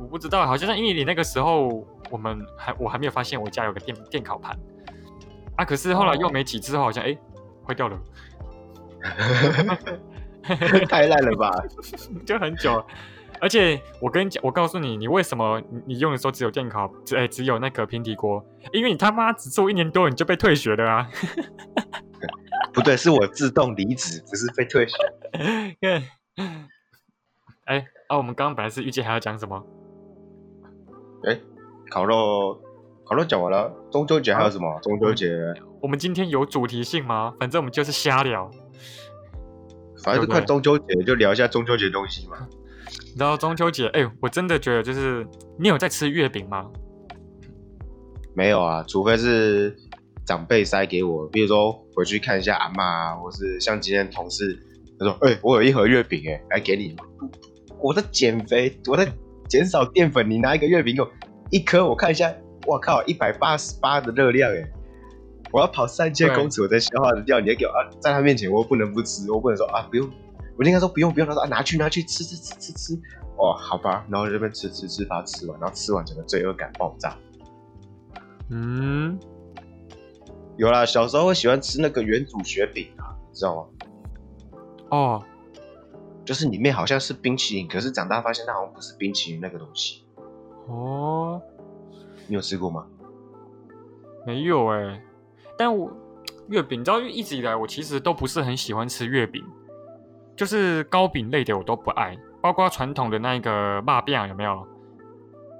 [0.00, 4.58] 我不知道，好像是因为你那个时候我们还我还没有发现我家有个电电烤盘
[5.56, 7.16] 啊，可是后来哦用没几次后好像哎
[7.66, 7.98] 坏掉了，
[10.88, 11.50] 太烂了吧！
[12.26, 12.84] 就很久。
[13.40, 18.44] 而且我跟你讲，我告诉你，你为什么你你用的时候只有电烤，只哎只有那个平底锅？
[18.72, 21.08] 因为你他妈只做一年多你就被退学了啊！
[22.74, 24.96] 不对，是我自动离职，不是被退学。
[25.80, 26.02] 看，
[27.64, 29.64] 哎啊，我们刚刚本来是预计还要讲什么？
[31.90, 32.60] 烤肉，
[33.04, 34.78] 烤肉讲完了，中秋节还有什么？
[34.82, 35.28] 中秋节，
[35.80, 37.34] 我们今天有主题性吗？
[37.40, 38.50] 反正我们就是瞎聊。
[40.02, 42.48] 反正就快中秋节，就聊一下中秋节东西嘛。
[43.18, 45.26] 然后中秋节，哎、我真的觉得就是
[45.58, 46.70] 你有在吃月饼吗？
[48.34, 49.76] 没有啊，除非是
[50.24, 54.58] 长辈塞给我，比如说回去看一下阿妈啊，或是像今天同事
[54.98, 56.96] 他说：“哎、我有一盒月饼，哎，来给你。”
[57.82, 59.06] 我在减肥，我在
[59.50, 61.10] 减少淀粉，你拿一个月饼给我
[61.50, 62.32] 一颗，我看一下
[62.66, 64.70] 我靠，一百八十八的热量哎，
[65.52, 70.08] 我要跑三千公尺我才消化得掉，你要给我啊，在他面前我不能不吃，我不能说啊不用，
[70.56, 72.94] 我应该说不用不用，他说啊拿去拿去吃吃吃吃吃，
[73.36, 77.16] 哦好吧，然后这边吃吃吃把它吃完，然后吃完整个罪恶感爆炸。
[78.50, 79.18] 嗯，
[80.56, 83.66] 有啦，小时候会喜欢吃那个原主雪饼啊，你知道吗？
[84.90, 85.24] 哦，
[86.30, 90.04] 就是里面好像是冰淇淋，可是长大发现它好像不是冰淇淋那个东西。
[90.68, 91.42] 哦，
[92.28, 92.86] 你有吃过吗？
[94.24, 95.02] 没有哎，
[95.58, 95.90] 但我
[96.46, 99.44] 月饼，你知道，一直以来我其实都不是很喜欢吃月饼，
[100.36, 104.64] 就是糕饼类的我都不爱，包括传统的那个辣饼有没有？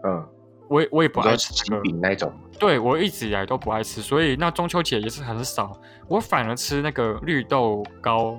[0.05, 0.25] 嗯，
[0.69, 2.33] 我也我也不爱吃喜饼那种。
[2.61, 5.73] 对我一直以来都不爱吃，所以那中秋节也是很少，
[6.07, 8.39] 我反而吃那个绿豆糕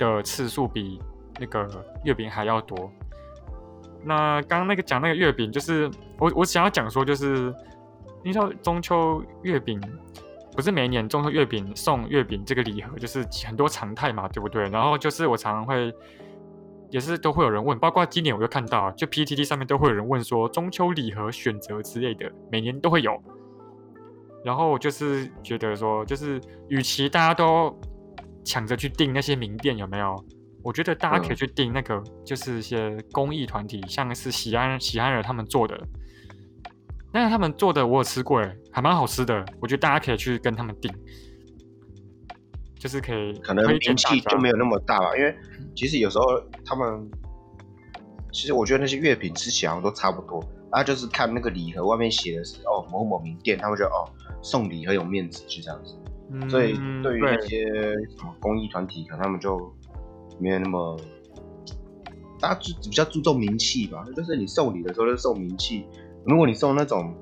[0.00, 1.00] 的次数比
[1.38, 1.68] 那个
[2.04, 2.90] 月饼还要多。
[4.04, 7.52] 那刚刚那个讲那个月饼，就是我我想要讲说，就是
[8.24, 9.80] 你知道中秋月饼
[10.54, 14.68] 不是每一年中秋月饼送月饼这个礼盒，就是很多常态嘛，对不对？
[14.68, 15.92] 然后就是我常常会
[16.90, 23.20] 也是都会有人问，包括今年我又看到，就 PTT 上面都会有人问说中秋礼盒选择之类的，每年都会有。
[24.44, 27.76] 然后就是觉得说，就是与其大家都
[28.44, 30.24] 抢着去订那些名店，有没有？
[30.68, 35.74] 我觉得大家可以去订那个，就是一些公益团体，像是喜安喜安人他们做的。
[37.10, 39.42] 但是他们做的我有吃过，哎，还蛮好吃的。
[39.62, 40.94] 我觉得大家可以去跟他们订，
[42.78, 45.16] 就是可以可能名气就没有那么大吧。
[45.16, 45.34] 因为
[45.74, 46.24] 其实有时候
[46.66, 47.10] 他们，
[48.30, 50.38] 其实我觉得那些月饼吃起来都差不多。
[50.70, 54.04] 啊，就是看那个礼盒外面写的是哦某某名店，他们觉得哦
[54.42, 55.98] 送礼很有面子，就这样子。
[56.50, 57.64] 所以对于那些
[58.18, 59.74] 什么公益团体，可能他们就。
[60.38, 60.96] 没有那么，
[62.40, 65.86] 大家比较注重名气吧，就是你送礼的时候就送名气。
[66.24, 67.14] 如果你送那种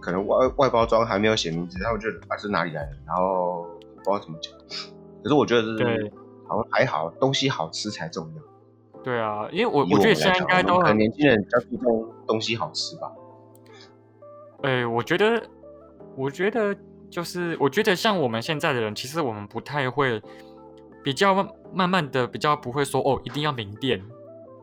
[0.00, 4.52] 可能外外包装还没有写名字，他们就啊是哪里来的，然后不知道怎么讲。
[5.22, 6.12] 可是我觉得是
[6.48, 9.02] 好像还好，东西好吃才重要。
[9.04, 13.12] 对啊，因为我我觉得现在应该都很年轻人比较注重东西好吃吧。
[14.62, 15.42] 哎，我觉得，
[16.16, 16.76] 我觉得
[17.10, 20.20] 就是我觉得像我们现在的人，其实我们不太会。
[21.02, 21.34] 比较
[21.72, 24.00] 慢慢的，比较不会说哦，一定要名店，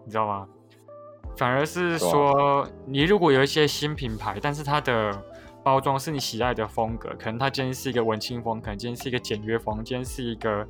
[0.05, 0.47] 你知道吗？
[1.37, 5.23] 反而是说，你如果有一些新品牌，但是它的
[5.63, 10.67] 包装是你喜爱的风格，可能它今天是一个文青风，可能今天是一个简约风，今天是一个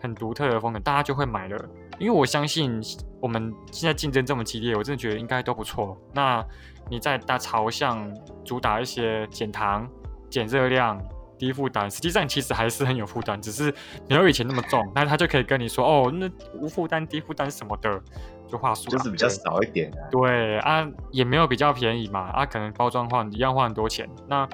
[0.00, 1.56] 很独特的风格，大家就会买了。
[1.98, 2.80] 因为我相信
[3.20, 5.96] 我们现在竞争这么激烈，我真的觉得应该都不错。
[6.14, 6.44] 那
[6.88, 8.10] 你在大朝向
[8.44, 9.88] 主打一些减糖、
[10.30, 10.98] 减热量。
[11.38, 13.72] 低负担，实际上其实还是很有负担，只是
[14.08, 14.90] 没有以前那么重。
[14.94, 18.00] 那他就可以跟你说，哦，那无负担、低负担什么的，
[18.48, 19.90] 就话术就是比较少一点。
[20.10, 24.08] 对啊，也没有比较便宜嘛，啊，可能包装换一样花很多钱。
[24.26, 24.48] 那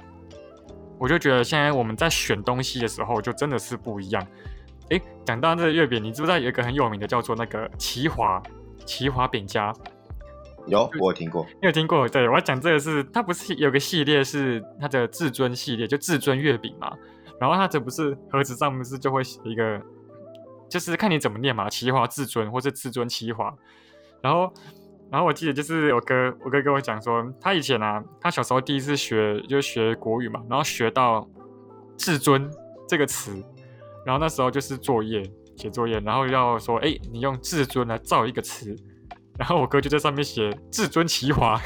[0.99, 4.27] 我就觉得现在我们在选东西的时候，就真的是不一样。
[4.91, 8.43] 诶，讲到这个月饼，你知不知道有一个很有名的叫做那个奇华
[8.85, 9.73] 奇华饼家？
[10.67, 11.45] 有，我有听过。
[11.61, 12.09] 你有听过？
[12.09, 16.91] 对我要讲这个是，它不是有个系列是它的至尊系列，就至尊月饼嘛。
[17.41, 19.81] 然后它这不是盒子上不是就会写一个，
[20.69, 23.55] 就是看你怎么念嘛，奇华至尊或者至尊奇华。
[24.23, 24.51] 然后，
[25.11, 31.29] 然后我记得就是我哥，我哥跟我讲说，他以前啊，他小时候第一次学就学国语嘛，然后学到
[31.99, 32.51] 至尊
[32.89, 33.33] 这个词，
[34.07, 35.23] 然后那时候就是作业
[35.57, 38.75] 写作业，然后要说，哎，你用至尊来造一个词。
[39.39, 41.61] 然后我哥就在上面写“至尊奇华”，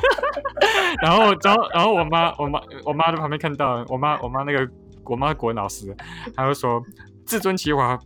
[1.00, 4.68] 然后，然后，然后我妈，我妈，我妈在旁边看到，我妈，我妈那个，
[5.04, 5.94] 我妈国文老师，
[6.34, 6.82] 她就说
[7.24, 7.96] “至尊奇华”，“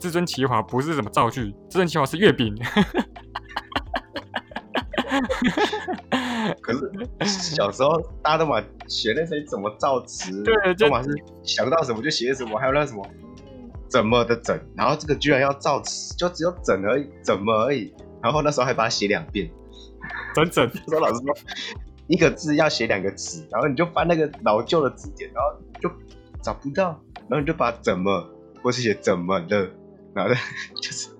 [0.00, 2.52] 至尊奇华”不是什么造句，“至尊奇华”是月饼。
[6.60, 6.90] 可是
[7.26, 11.08] 小时候大家都嘛学那些怎么造词，对，都嘛是
[11.44, 13.06] 想到什么就写什么，还有那什么。
[13.88, 14.58] 怎么的整？
[14.76, 17.94] 然后这个居然要造词，就只有整而已，怎么而已？
[18.22, 19.50] 然后那时候还把它写两遍，
[20.34, 20.68] 整整。
[20.88, 21.36] 说老师说
[22.08, 25.90] 一个字要写两个词，然后你就翻那个老旧的字典，然后就
[26.42, 28.28] 找不到，然后你就把怎么
[28.62, 29.70] 或是写怎么的，
[30.14, 30.34] 然后
[30.82, 31.10] 就是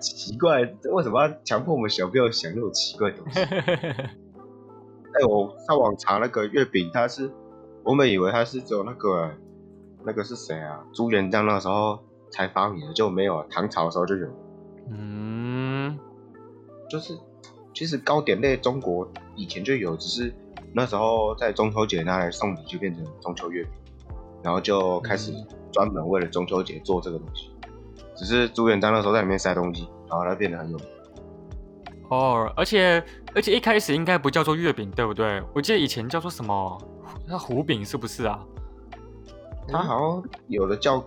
[0.00, 3.40] 奇怪，为什么要强迫我们小朋友想那种奇怪的东西？
[3.44, 7.30] 哎，我上网查那个月饼，它是
[7.84, 9.32] 我们以为它是只有那个。
[10.06, 10.78] 那个是谁啊？
[10.94, 11.98] 朱元璋那时候
[12.30, 14.28] 才发明的，就没有唐朝的时候就有。
[14.88, 15.98] 嗯，
[16.88, 17.18] 就是
[17.74, 20.32] 其实糕点类中国以前就有，只是
[20.72, 23.72] 那时候在中秋节拿来送礼就变成中秋月饼，
[24.44, 25.32] 然后就开始
[25.72, 27.50] 专门为了中秋节做这个东西。
[28.14, 30.86] 只是朱元璋那时候在里面塞东西，然后它变得很有名。
[32.08, 35.42] 哦，而且而且一开始应该不叫做月饼，对不对？
[35.52, 36.80] 我记得以前叫做什么？
[37.26, 38.38] 那胡饼是不是啊？
[39.68, 41.04] 它好像有的叫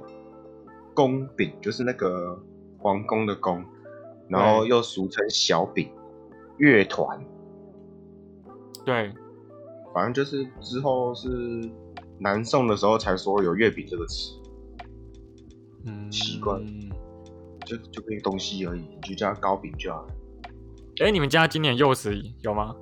[0.94, 2.38] 宫饼，就是那个
[2.78, 3.64] 皇宫的宫，
[4.28, 5.90] 然后又俗称小饼、
[6.58, 7.24] 乐团，
[8.86, 9.14] 对，
[9.94, 11.28] 反正就是之后是
[12.20, 14.34] 南宋的时候才说有月饼这个词，
[15.86, 16.60] 嗯，奇怪
[17.66, 20.08] 就就个东西而已，你就叫它糕饼就好了。
[21.02, 22.76] 哎，你们家今年柚子有吗？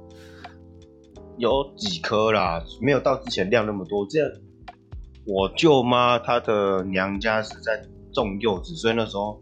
[1.37, 4.07] 有几颗啦，没有到之前量那么多。
[4.09, 4.31] 这样，
[5.27, 7.81] 我舅妈她的娘家是在
[8.13, 9.39] 种柚子，所以那时候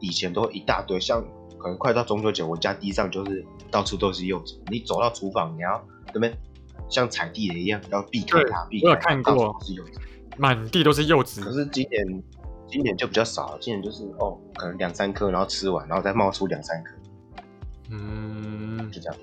[0.00, 0.98] 以前都一大堆。
[0.98, 1.24] 像
[1.58, 4.60] 可能快到中秋节，我家地上就是到处都是柚子。
[4.66, 6.36] 你走到厨房，你要对不对？
[6.88, 8.88] 像踩地雷一样，要避开它，避开。
[8.88, 10.00] 我有看过，是柚子，
[10.36, 11.40] 满地都是柚子。
[11.42, 12.22] 可是今年
[12.66, 16.94] 今年就比较少，今年就是哦，可能两三颗，然后吃完，然后再冒出两三颗。
[17.90, 19.18] 嗯，就这样。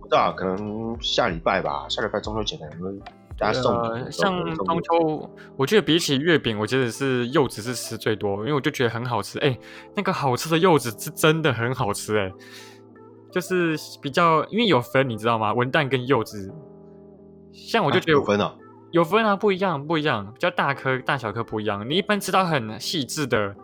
[0.00, 1.86] 不知道，可能下礼拜吧。
[1.88, 3.00] 下礼拜中秋节可能会
[3.42, 4.10] 大家送。
[4.10, 9.38] 像中秋，我觉得比起月饼，我觉得是柚子是吃最多，因为我就觉得很好吃。
[9.40, 9.58] 哎，
[9.96, 12.32] 那个好吃的柚子是真的很好吃，哎，
[13.32, 15.52] 就是比较因为有分，你知道吗？
[15.52, 16.54] 文旦跟柚子，
[17.52, 18.54] 像我就觉得有分啊，
[18.92, 21.84] 有分啊，不一样，不一样，比较大颗、大小颗不一样。
[21.90, 23.54] 你一般吃到很细致的、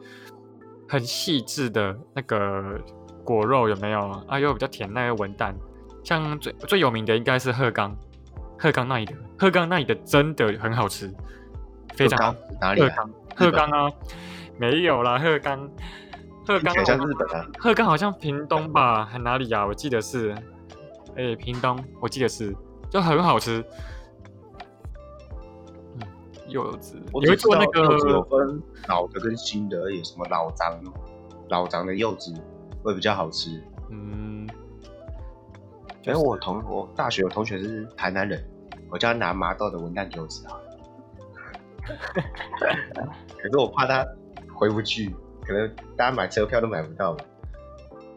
[0.89, 2.81] 很细致的那个。
[3.25, 4.41] 果肉有没有啊？
[4.41, 5.53] 又比较甜那个文旦，
[6.03, 7.95] 像最最有名的应该是鹤冈，
[8.59, 11.13] 鹤冈那里的鹤冈那里的真的很好吃，
[11.95, 12.81] 非常哪里？
[12.81, 13.91] 鹤冈，鹤冈啊，
[14.59, 15.71] 没有啦，鹤冈，
[16.47, 19.67] 鹤冈像日本啊，鹤冈好像屏东吧，还哪里啊？
[19.67, 20.35] 我记得是，
[21.17, 22.55] 哎，屏东，我记得是，
[22.91, 23.65] 就很好吃。
[25.95, 26.07] 嗯，
[26.49, 30.81] 柚子，有一做那个有分老的跟新的，而已，什么老张，
[31.49, 32.35] 老张的柚子。
[32.81, 34.38] 会比较好吃，嗯。
[36.03, 38.43] 因为我同我大学有同学是台南人，
[38.91, 40.59] 我叫他拿麻豆的文旦给我吃啊。
[43.39, 44.07] 可是我怕他
[44.55, 47.25] 回不去，可能大家买车票都买不到吧。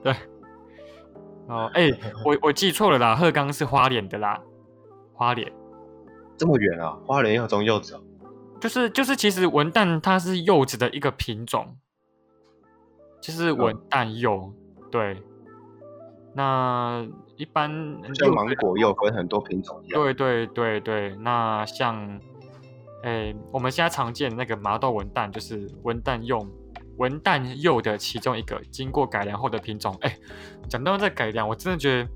[0.03, 0.15] 对。
[1.47, 1.91] 哦，哎，
[2.23, 4.41] 我我记错了啦，鹤冈是花莲的啦，
[5.13, 5.51] 花莲。
[6.37, 6.97] 这么远啊？
[7.05, 8.01] 花莲要种柚子哦。
[8.59, 11.75] 就是就是，其实文旦它是柚子的一个品种，
[13.19, 14.53] 就是文旦柚。
[14.91, 15.21] 对，
[16.33, 17.69] 那一般
[18.15, 19.83] 像芒果又分很多品种。
[19.89, 22.19] 对对对对，那像，
[23.03, 26.47] 诶，我们现在常见的那个麻豆文旦，就是文旦柚，
[26.97, 29.97] 文旦柚的其中一个经过改良后的品种。
[30.01, 30.17] 哎，
[30.69, 32.09] 讲到这改良，我真的觉得，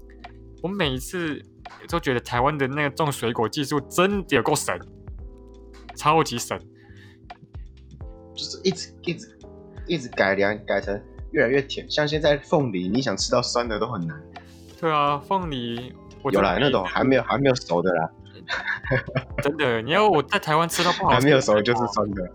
[0.63, 1.41] 我每一次
[1.89, 4.79] 都觉得台湾的那个种水果技术真的有够神，
[5.95, 6.57] 超级神，
[8.33, 9.39] 就是一直一直
[9.87, 11.01] 一直改良改成。
[11.35, 14.17] 越来越甜，像现在凤梨，你想吃到酸的都很难。
[14.79, 15.93] 对啊，凤梨
[16.31, 18.09] 有啦，那种还没有还没有熟的啦。
[19.43, 22.31] 真的，你要我在台湾吃到不好，还没有熟就是酸的。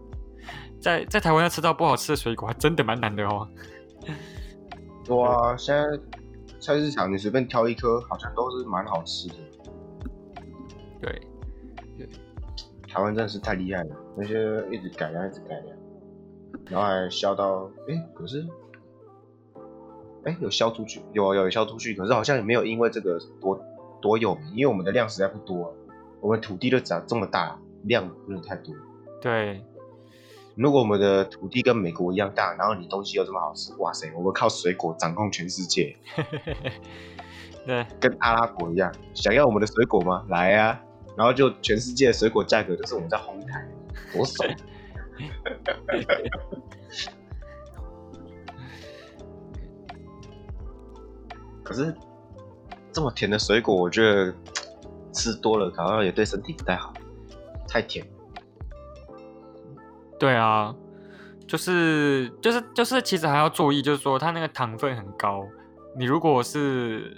[0.78, 3.48] 在在台湾要吃到不好吃的水果，还真的蛮难的哦。
[5.08, 5.82] 哇，现在
[6.60, 9.34] 菜市场你随便挑一颗，好像都是蛮好吃的。
[11.00, 11.22] 对，
[11.96, 12.06] 对，
[12.86, 14.34] 台湾真的是太厉害了，那些
[14.70, 15.74] 一直改良，一直改良，
[16.68, 18.46] 然后还笑到，哎，可是。
[20.24, 23.60] 哎，有销出去，有有销出去，可是好像也没有因为这个多
[24.00, 25.74] 多有名，因为我们的量实在不多，
[26.20, 28.74] 我们土地就长这么大，量不能太多。
[29.20, 29.62] 对，
[30.54, 35.96] 如果我们的土地跟美国一样大，然后你东西又这么好吃，哇塞，我们靠水果掌控全世界。
[37.66, 40.24] 对，跟阿拉伯一样，想要我们的水果吗？
[40.28, 40.80] 来呀，
[41.16, 43.66] 然后就全世界的水果价格都是我们在哄抬，
[44.12, 44.48] 多爽。
[51.70, 51.94] 可是
[52.90, 54.34] 这么甜的水果，我觉得
[55.12, 56.92] 吃多了好像也对身体不太好，
[57.68, 58.04] 太甜。
[60.18, 60.74] 对啊，
[61.46, 65.46] 就是就是就是，其实还要注意，就是说它那个糖分很高。
[65.96, 67.16] 你如果是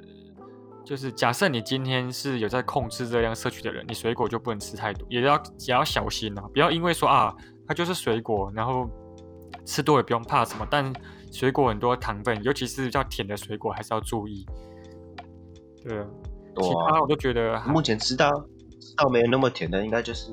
[0.85, 7.35] 就是假设你今天是有在控制热量摄取的人，你水果就不能吃太多，也要也要小心啊，不要因为说啊
[7.67, 8.87] 它就是水果，然后
[9.65, 10.93] 吃多也不用怕什么，但。
[11.33, 14.47] 水果很多糖分，尤其是较甜的水果，还是要注意。
[15.83, 16.07] 对啊，
[16.61, 18.31] 其他我都觉得目前吃到
[18.79, 20.31] 吃到没有那么甜的，应该就是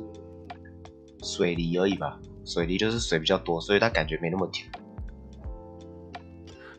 [1.23, 2.19] 水梨而已吧。
[2.45, 4.69] 水梨就是水比较多，所以它感觉没那么甜。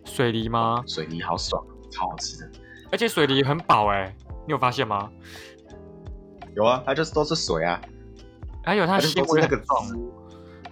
[0.04, 0.82] 水梨吗？
[0.86, 2.50] 水梨好爽，超好吃的，
[2.92, 4.14] 而且水梨很饱哎，
[4.46, 5.10] 你有发现吗？
[6.54, 7.80] 有啊，它就是都是水啊，
[8.64, 10.12] 还有它纤维很重，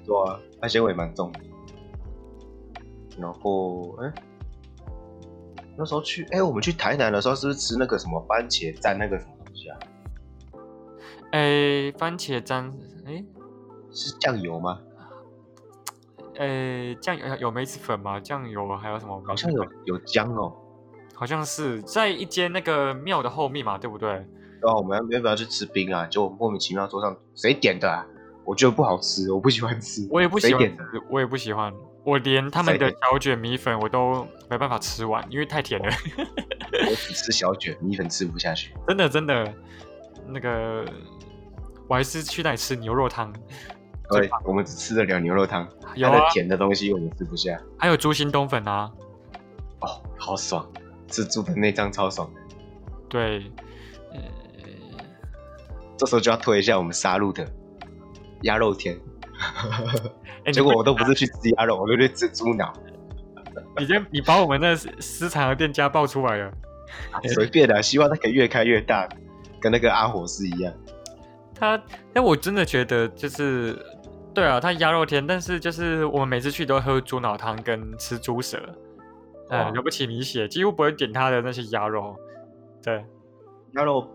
[0.05, 1.32] 对啊，它纤维蛮重。
[3.20, 4.12] 然后，哎，
[5.76, 9.78] 那时候去，哎、我们去台南的时候，是不是吃那个什么番茄蘸那个什么东西啊？
[11.32, 12.72] 哎，番茄蘸，
[13.06, 13.24] 哎
[13.90, 14.80] 是酱油吗？
[16.38, 18.20] 哎，酱油有梅子粉吗？
[18.20, 19.20] 酱油还有什么？
[19.26, 20.54] 好像有，有姜哦。
[21.14, 24.08] 好像是在一间那个庙的后面嘛，对不对？
[24.60, 26.06] 然后我们要不要去吃冰啊？
[26.06, 28.06] 就莫名其妙桌上谁点的、啊？
[28.44, 30.06] 我觉得不好吃，我不喜欢吃。
[30.10, 30.76] 我也不喜欢
[31.10, 31.74] 我也不喜欢，
[32.09, 35.86] 我连他们的小卷米粉我都没办法吃完，因为太甜了。
[36.88, 38.72] 我 只吃小卷，米粉吃不下去。
[38.86, 39.54] 真的真的，
[40.26, 40.86] 那个
[41.86, 43.30] 我还是去那里吃牛肉汤，
[44.11, 47.61] 对，我们只吃得了牛肉汤，有啊，甜的东西我们吃不下。
[47.78, 48.90] 还有猪心冬粉啊，
[49.80, 50.66] 哦，好爽，
[51.09, 52.40] 吃猪的内脏超爽的。
[53.06, 53.52] 对，
[54.12, 54.20] 呃，
[55.98, 57.46] 这时候就要推一下我们杀戮的
[58.44, 58.98] 鸭肉天，
[60.45, 62.72] 哎结果我都不是，去吃鸭肉，我都去吃猪脑，
[63.78, 66.53] 你先你把我们那私私藏的店家爆出来了。
[67.34, 69.09] 随便的，希望它可以越开越大，
[69.61, 70.72] 跟那个阿火是一样。
[71.55, 71.80] 他，
[72.12, 73.78] 但我真的觉得就是，
[74.32, 78.59] 对啊，他鸭肉天，但是就是我们每次去都喝猪脑汤跟吃猪舌，
[79.51, 82.16] 哇嗯，了不起米血，几乎不会点他的那些鸭肉。
[82.82, 83.05] 对，
[83.74, 84.09] 鸭肉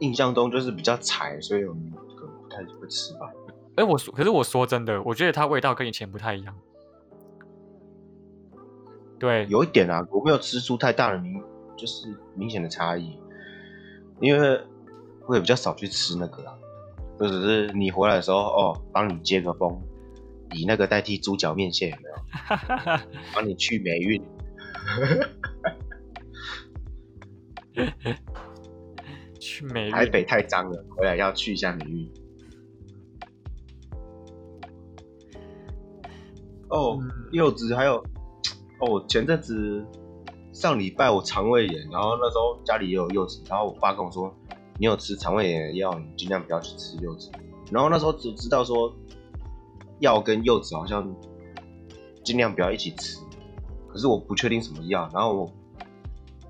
[0.00, 3.30] 印象中就是比较柴，所以我们可能不太会吃吧。
[3.76, 6.54] 哎，我说，可是我说真的，我觉得它味道跟以前不太一样。
[9.18, 11.42] 对，有一点啊，我没有吃出太大的明，
[11.76, 13.18] 就是明显的差异，
[14.20, 14.60] 因为
[15.26, 16.56] 我也比较少去吃那个啦，
[17.18, 19.82] 就只是你回来的时候，哦，帮你接个风，
[20.52, 22.14] 以那个代替猪脚面线有没有？
[23.34, 24.22] 帮你去霉运。
[29.40, 32.08] 去霉运台北太脏了，回来要去一下霉运。
[36.74, 38.02] 哦，嗯柚子还有
[38.82, 39.86] 哦，前阵子
[40.52, 44.34] 上礼拜我肠胃炎，然后那时候家里也有柚子，然后我爸跟我说，
[44.78, 47.30] 你有吃肠胃炎的药，你尽量不要去吃柚子。
[47.70, 48.92] 然后那时候只知道说，
[50.00, 51.14] 药跟柚子好像
[52.24, 53.18] 尽量不要一起吃，
[53.88, 55.08] 可是我不确定什么药。
[55.14, 55.50] 然后我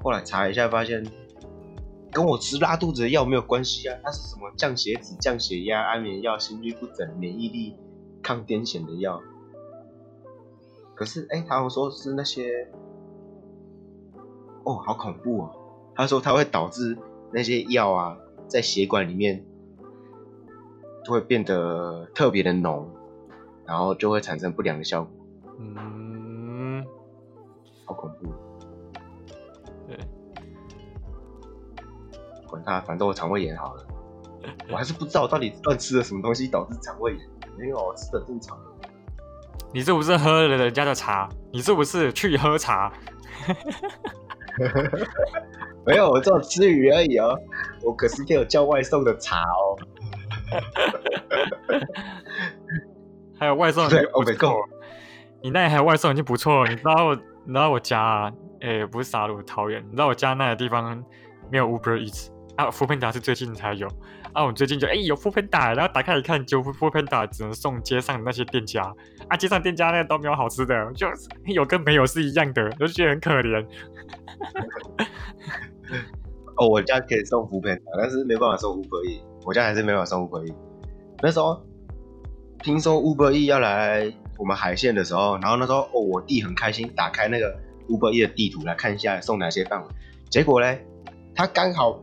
[0.02, 1.04] 后来查一下，发现
[2.10, 7.76] 跟我吃拉肚子的药没有关系啊，它是什么降血脂、降血压、安眠药、心律不整、免疫力、
[8.22, 9.20] 抗癫痫的药。
[10.94, 12.68] 可是，哎、他们说是那些，
[14.64, 15.50] 哦，好恐怖哦！
[15.94, 16.96] 他说它会导致
[17.32, 18.16] 那些药啊，
[18.48, 19.44] 在血管里面
[21.04, 22.88] 就会变得特别的浓，
[23.66, 25.10] 然后就会产生不良的效果，
[25.58, 26.84] 嗯，
[27.84, 28.32] 好恐怖。
[29.86, 29.98] 对，
[32.46, 33.86] 管他，反正我肠胃炎好了。
[34.70, 37.28] 我还是不知道我到底乱吃了什么东西导致肠胃炎。
[37.58, 38.58] 没有，我吃的正常。
[39.74, 41.28] 你是不是喝了人家的茶？
[41.52, 42.92] 你是不是去喝茶？
[45.84, 47.36] 没有，我只有吃鱼而已哦。
[47.82, 49.76] 我可是也有叫外送的茶哦。
[53.36, 54.70] 还有外送已对经不 Oh my God
[55.42, 56.70] 你那里还有外送已经不错了。
[56.70, 61.04] 你知道我，你知道我家啊，诶、不是沙鲁桃园，你知道我家那个地方
[61.50, 63.88] 没有 Uber Eats 啊 o o Panda 是最近才有
[64.34, 64.44] 啊。
[64.44, 68.82] 我最近就诶、有 f o o Panda，然后打开一看，就 f o o Panda 只能送街上的那些店家
[69.28, 73.66] 啊，街上店家那个都没有好吃的，就是有跟没有是一样的，我就觉得很可怜。
[76.56, 80.54] 哦，我家可以送福片，但是没办法送 Uber E，我家还是没办法送 Uber E。
[81.22, 81.64] 那时候
[82.62, 87.56] 听说 Uber E 要来我们海线的时候，然后那时候哦，我弟很开心，打开那个
[87.88, 89.88] Uber E 的地图来看一下送哪些范围。
[90.30, 90.86] 结果嘞，
[91.34, 92.00] 他刚好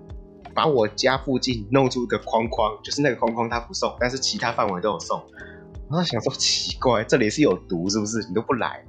[0.54, 5.22] 把我家附近弄出一个框框，就是那个框框他不送，但是其他范围都有送。
[5.89, 8.26] 然后想说奇怪，这里是有毒是不是？
[8.28, 8.84] 你都不来。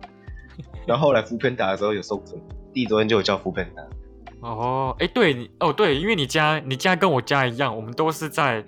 [0.86, 2.42] 然后后来福片打的时候有送什么？
[2.72, 3.82] 弟昨天就有叫福片打。
[4.40, 8.64] 哦，哎，对，你哦对，因为你家你家跟我家一样，我们都是在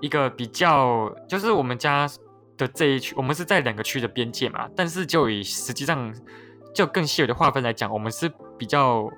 [0.00, 2.08] 一个比较，就是我们家
[2.56, 6.14] 的这一区，我们是在两个区的边界嘛，但是就以实际上
[6.74, 9.10] 就更细微的划分来讲，我们是比较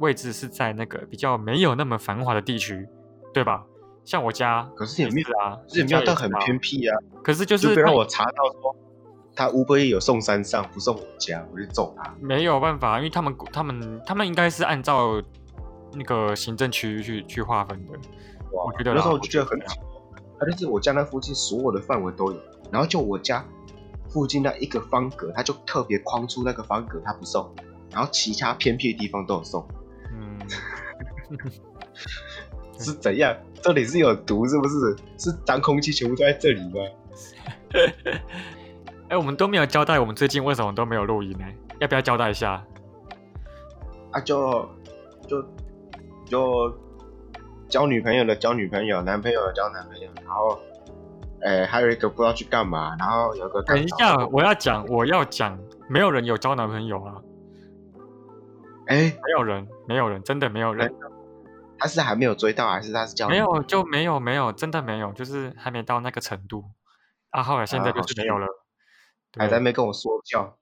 [0.00, 2.88] 位置是在那个比较没有那么繁华的地区，
[3.32, 3.64] 对吧？
[4.04, 8.74] 像我家可是也没有是啊，也没有到很偏僻啊，可是就就是别让我查到说
[9.36, 12.14] 他乌龟有送山上，不送我家，我就揍他。
[12.20, 15.22] 没有办法，因为他们他们他们应该是按照
[15.92, 17.92] 那个行政区域去去划分的。
[18.52, 19.76] 哇我觉得那时候我就觉得很巧，
[20.40, 22.40] 他就是我家那附近所有的范围都有，
[22.72, 23.44] 然后就我家
[24.08, 27.54] 附近那一个方格，他就特别框出那个方格他不送，
[27.92, 29.77] 然后其他偏僻的地方都有送，嗯，
[32.78, 33.36] 是怎样？
[33.62, 34.96] 这里是有毒是不是？
[35.18, 36.80] 是脏空气全部都在这里吗？
[39.10, 41.44] 哎、我们都没有交代我们最近为什么都没有录音呢？
[41.80, 42.62] 要不要交代一下？
[44.10, 44.68] 啊就
[45.26, 45.42] 就
[46.24, 46.78] 就
[47.68, 50.58] 交女朋友的交女朋友，男朋友的交男朋友，然后，
[51.42, 57.14] 哎，还有一个不知道去干嘛，然后有个等一下，我要讲，我要讲，没有人有交男朋友啊，
[58.88, 60.92] 哎，没有人，没有人，真的没有人，
[61.78, 66.64] 他是还没有追到，还是他是叫没有就没有没有，真的没有，就是还没到那个程度，
[67.30, 68.46] 啊，后来现在就是没有了，
[69.38, 70.58] 还在没跟我说教，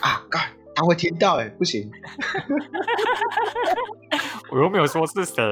[0.00, 1.90] 啊，干，他会听到哎，不行。
[4.50, 5.42] 我又没有说是谁。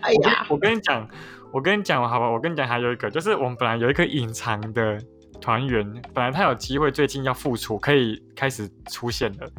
[0.00, 1.06] 哎呀，我跟你讲，
[1.52, 4.98] 我跟你讲，好吧，我跟你讲，还有一个，就是我们本来有一个隐藏的
[5.42, 5.84] 团员，
[6.14, 9.50] 本来他有机会最近要复出，可以开始出现了，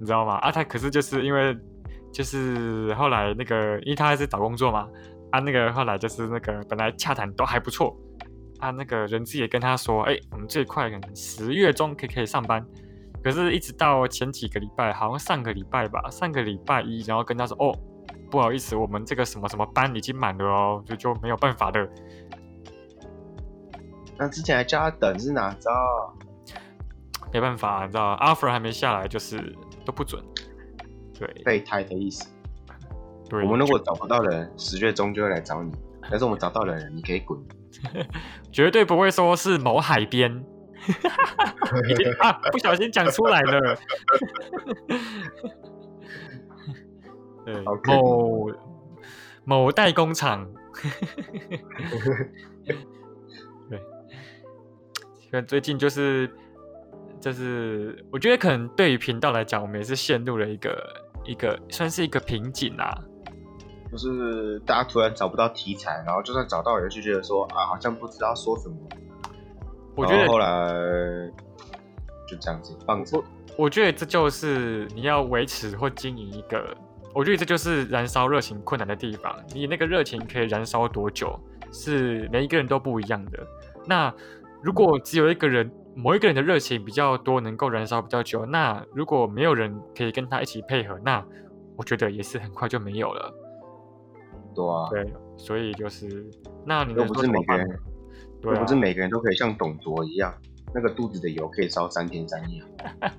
[0.00, 0.34] 你知道吗？
[0.38, 1.56] 啊，他可是就是因为
[2.12, 4.88] 就是后来那个，因为他还是找工作嘛，
[5.30, 7.96] 啊，那个后来就是那个本来洽谈都还不错，
[8.58, 12.66] 啊，那个人资也跟他说，哎，我们最快可能十月中可以可以上班。
[13.20, 17.76] 可是，一直到前几个礼拜，好像上个礼拜吧，上个礼拜一，然后跟他说：“哦，
[18.30, 21.86] 不好意思，我们这个什么什么班已经满了哦，就就没有办法的。”
[24.18, 25.70] 那之前还叫他等是哪招？
[27.32, 29.54] 没办法，你知道，offer 还没下来，就是
[29.84, 30.22] 都不准。
[31.18, 32.26] 对，备胎的意思。
[33.28, 35.70] 对，我们如果找不到人，十月中就会来找你。
[36.10, 37.38] 但是我们找到人，你可以滚。
[38.50, 40.42] 绝对不会说是某海边。
[42.20, 43.76] 啊，不小心讲出来了。
[47.44, 48.50] 对，某
[49.44, 50.50] 某代工厂。
[55.30, 56.30] 对，因为最近就是
[57.20, 62.92] 就是，我觉得可能对于频道来讲，我们也是陷入了一个一个算是一个瓶颈啊。
[63.90, 68.76] 就是大家突然找不到题材，然后就算找到，也就觉得说啊，好像不知道说什么。
[69.96, 70.68] 我觉得后来
[72.28, 73.16] 就这样子放着。
[73.16, 73.24] 我
[73.58, 76.76] 我觉得这就是你要维持或经营一个，
[77.12, 79.34] 我觉得这就是燃烧热情困难的地方。
[79.52, 81.36] 你那个热情可以燃烧多久，
[81.72, 83.44] 是每一个人都不一样的。
[83.84, 84.14] 那
[84.62, 91.24] 如果只有一个人，某一个人的热情比较多，能够燃烧比较久，那如果没有人可以跟他一起配合，那
[91.76, 93.34] 我觉得也是很快就没有了。
[94.54, 94.88] 对啊。
[94.90, 96.26] 对，所以就是，
[96.64, 97.66] 那你又不是每个人。
[98.40, 100.32] 对，不是每个人都可以像董卓一样，
[100.74, 102.62] 那个肚子的油可以烧三天三夜。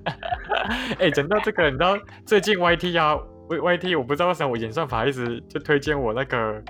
[0.98, 3.18] 哎，讲到这个，你知道最近 YT 啊
[3.48, 6.62] ，Y Y T，我不知道为什么我演算法一直就推荐我那个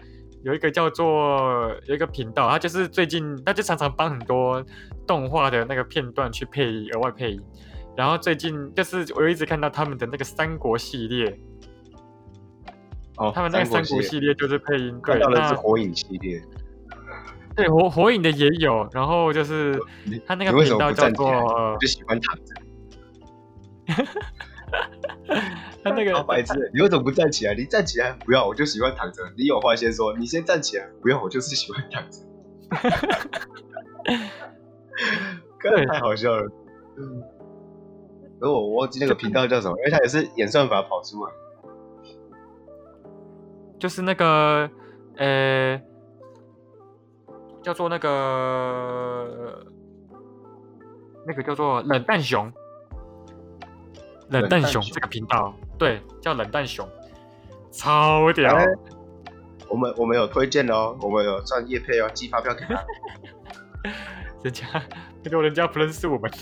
[0.43, 4.65] 有一个叫做有一个频道，他就是最近他就常常帮很多
[5.07, 7.33] 动画的那个片段去配额外配。
[7.33, 7.43] 音，
[7.97, 11.39] 然后最近就是我一直看到他们的那个三国系列，
[13.17, 14.35] 哦，他们那个三国系列。
[14.35, 16.43] 就是配音，对到的是火影系列。
[17.55, 19.79] 对火火影的也有，然后就是
[20.27, 22.55] 他那个频道叫做就喜欢躺着。
[25.83, 27.55] 他那个白痴，你为什么不站起来？
[27.55, 29.23] 你站起来不要，我就喜欢躺着。
[29.37, 32.19] 你有话先说，你先站起来，不要，我就是喜欢躺着。
[35.59, 36.51] 哥太好笑了。
[36.99, 37.23] 嗯，
[38.41, 41.33] 而我忘记那个频道叫什么，因为他也是演算法跑出来，
[43.79, 44.71] 就是那个
[45.17, 45.81] 呃。
[47.63, 49.67] 叫做那个
[51.27, 52.51] 那个叫做冷淡熊，
[54.31, 56.89] 冷淡熊这个频道，对，叫冷淡熊，
[57.71, 58.57] 超屌。
[59.69, 62.83] 我们我们有推荐哦，我们有赚业配哦，寄发票给他。
[64.43, 64.67] 人家
[65.23, 66.31] 那个人家不认识我们。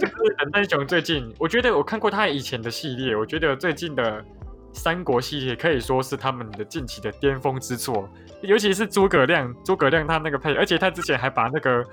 [0.00, 4.24] 就是冷淡熊最近，我觉得我看过他以前的系列，我觉得最近的
[4.72, 8.08] 三国系列可以说是他们的近期的巅峰之作。
[8.42, 11.84] 尤其是诸葛亮，诸葛亮他那个配，而且他之前还把那个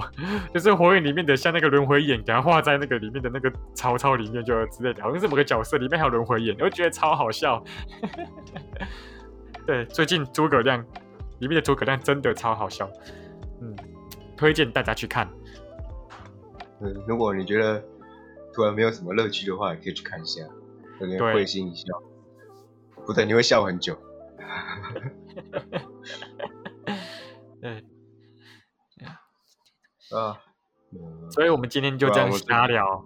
[0.00, 0.10] 火，
[0.54, 7.62] 就是火影里面的像那个轮回眼，给他画在那个里面的那个曹操里面，就之类的，好像是某个角色里面还有轮回眼，我觉得超好笑。
[9.66, 10.84] 对，最近诸葛亮
[11.38, 12.88] 里面的诸葛亮真的超好笑，
[13.60, 13.76] 嗯，
[14.36, 15.28] 推荐大家去看。
[16.80, 17.82] 嗯，如果你觉得
[18.52, 20.42] 突然没有什么乐趣的话，可以去看一下，
[20.98, 21.84] 可能会心一笑，
[23.06, 23.96] 不对，你会笑很久。
[30.16, 30.38] 啊，
[31.30, 33.04] 所以我们今天就这样瞎聊。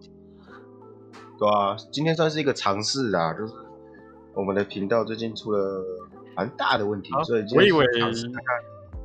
[1.38, 3.54] 对啊，今天算是一个尝试啊，就是
[4.34, 5.84] 我们的频道最近出了
[6.34, 7.86] 蛮大的问题，所以我以为，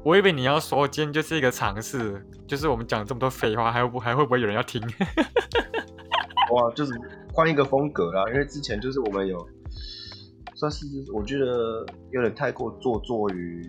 [0.04, 4.82] 我以为你要说今天就是一个尝试，就是我们讲这么多废话，还不还会不会有人要听？
[6.54, 6.94] 哇，就是
[7.34, 9.38] 换一个风格啦，因为之前就是我们有。
[10.54, 13.68] 算是我觉得有点太过做作于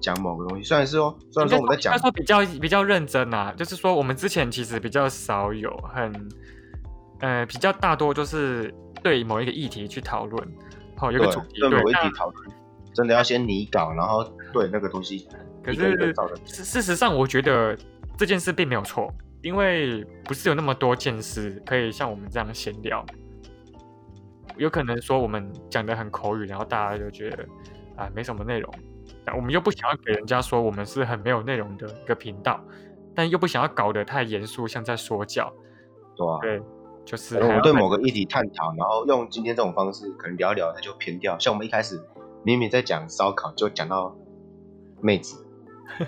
[0.00, 6.12] 讲某个东西，虽然是说，虽然说我们在讲，他说比较比较认真啊，就是说我们之前其实比较少有很
[7.20, 10.48] 呃比较大多就是对某一个议题去讨论，
[10.96, 12.50] 好、有个对主题，对某一那题讨论，
[12.94, 15.28] 真的要先拟稿，然后对那个东西
[15.62, 16.14] 可是
[16.46, 17.76] 事事实上，我觉得
[18.16, 23.04] 这件事并没有错，因为不是有那么多见识可以像我们这样闲聊。
[24.56, 27.46] 有可能说我们讲的很口语，然后大家就觉得
[27.96, 28.74] 啊没什么内容，
[29.24, 32.60] 但我们又不想要给人家说我们是很没有内容的一个频道，
[33.14, 35.52] 但又不想要搞得太严肃，像在说教。
[36.16, 36.62] 对啊、对，
[37.04, 41.38] 就是我们对某个议题探讨，然后用今天这种方式，可能聊一聊，它就偏掉。
[41.38, 42.00] 像我们一开始
[42.42, 44.16] 明明在讲烧烤，就讲到
[45.00, 45.46] 妹子，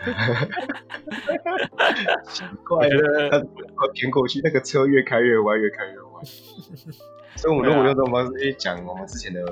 [2.28, 3.38] 奇我怪了，他
[3.74, 6.22] 快偏过去，那个车越开越歪，越开越歪。
[7.36, 9.42] 所以，我们如果用这种方式去讲我们之前的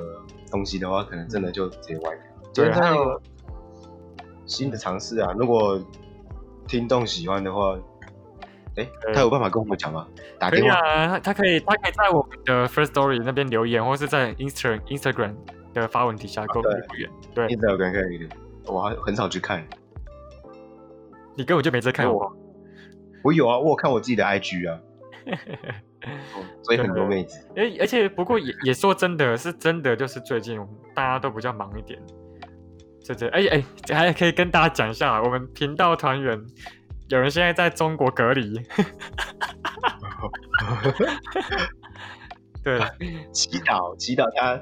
[0.51, 2.23] 东西的话，可能真的就直接歪掉。
[2.53, 3.21] 今对还有天这个
[4.51, 5.81] 新的尝试啊，如果
[6.67, 7.79] 听众喜欢的话，
[8.77, 10.07] 哎、对他有办法跟我们讲吗？
[10.39, 10.75] 打电话。
[10.75, 15.35] 啊，他他可以他可以在我们的 First Story 那边留言，或是在 Instagram Instagram
[15.73, 17.11] 的发文底下给我们对留言。
[17.35, 18.29] 对一直有人可以，
[18.67, 19.65] 我还很少去看。
[21.37, 22.37] 你根本就没在看我。
[23.23, 24.81] 我有啊，我有看我自己的 IG 啊，
[26.35, 27.47] 哦 所以很多妹子。
[27.57, 30.61] 而而且不过也也说真的是真的，就是最近
[30.95, 32.01] 大家都比较忙一点，
[33.11, 36.41] 这这哎哎，这还可以跟大家讲一下，我们频道团员
[37.09, 38.55] 有人现在在中国隔离，
[42.63, 42.79] 对，
[43.33, 44.61] 祈祷，祈祷他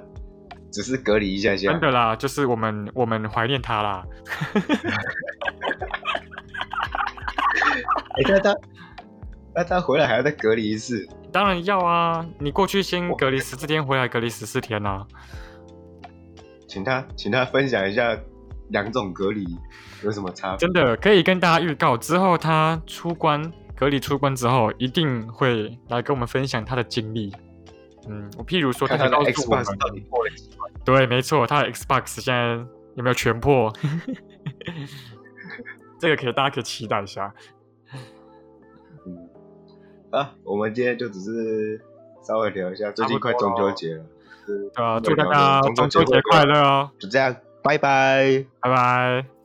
[0.72, 1.80] 只是隔离一下下真。
[1.80, 4.02] 的啦，就是我们我们怀念他啦，
[8.14, 8.54] 哎、那他
[9.54, 15.06] 那他回来还要再隔离一次，当然要啊，你过去先隔离十四天，回来隔离十四天啊，
[16.66, 18.18] 请他请他分享一下
[18.70, 19.44] 两种隔离
[20.02, 20.58] 有什么差别。
[20.58, 27.32] 真的可以跟大家预告，之后他出关隔离出关之后，一定会来跟我们分享他的经历。
[28.08, 30.72] 嗯，我譬如说，他的就告诉我们 Xbox 到底破了几关？
[30.84, 32.54] 对，没错，他的 Xbox 现在
[32.94, 33.70] 有没有全破？
[36.00, 37.34] 这个可以，大家可以期待一下。
[39.04, 39.28] 嗯，
[40.10, 41.80] 啊，我们今天就只是
[42.22, 44.04] 稍微聊一下，最近快中秋节了，
[44.46, 46.90] 对啊，祝大家中秋节快乐哦！
[46.98, 47.34] 就这样，
[47.68, 48.46] 拜拜。
[48.62, 49.37] 拜拜。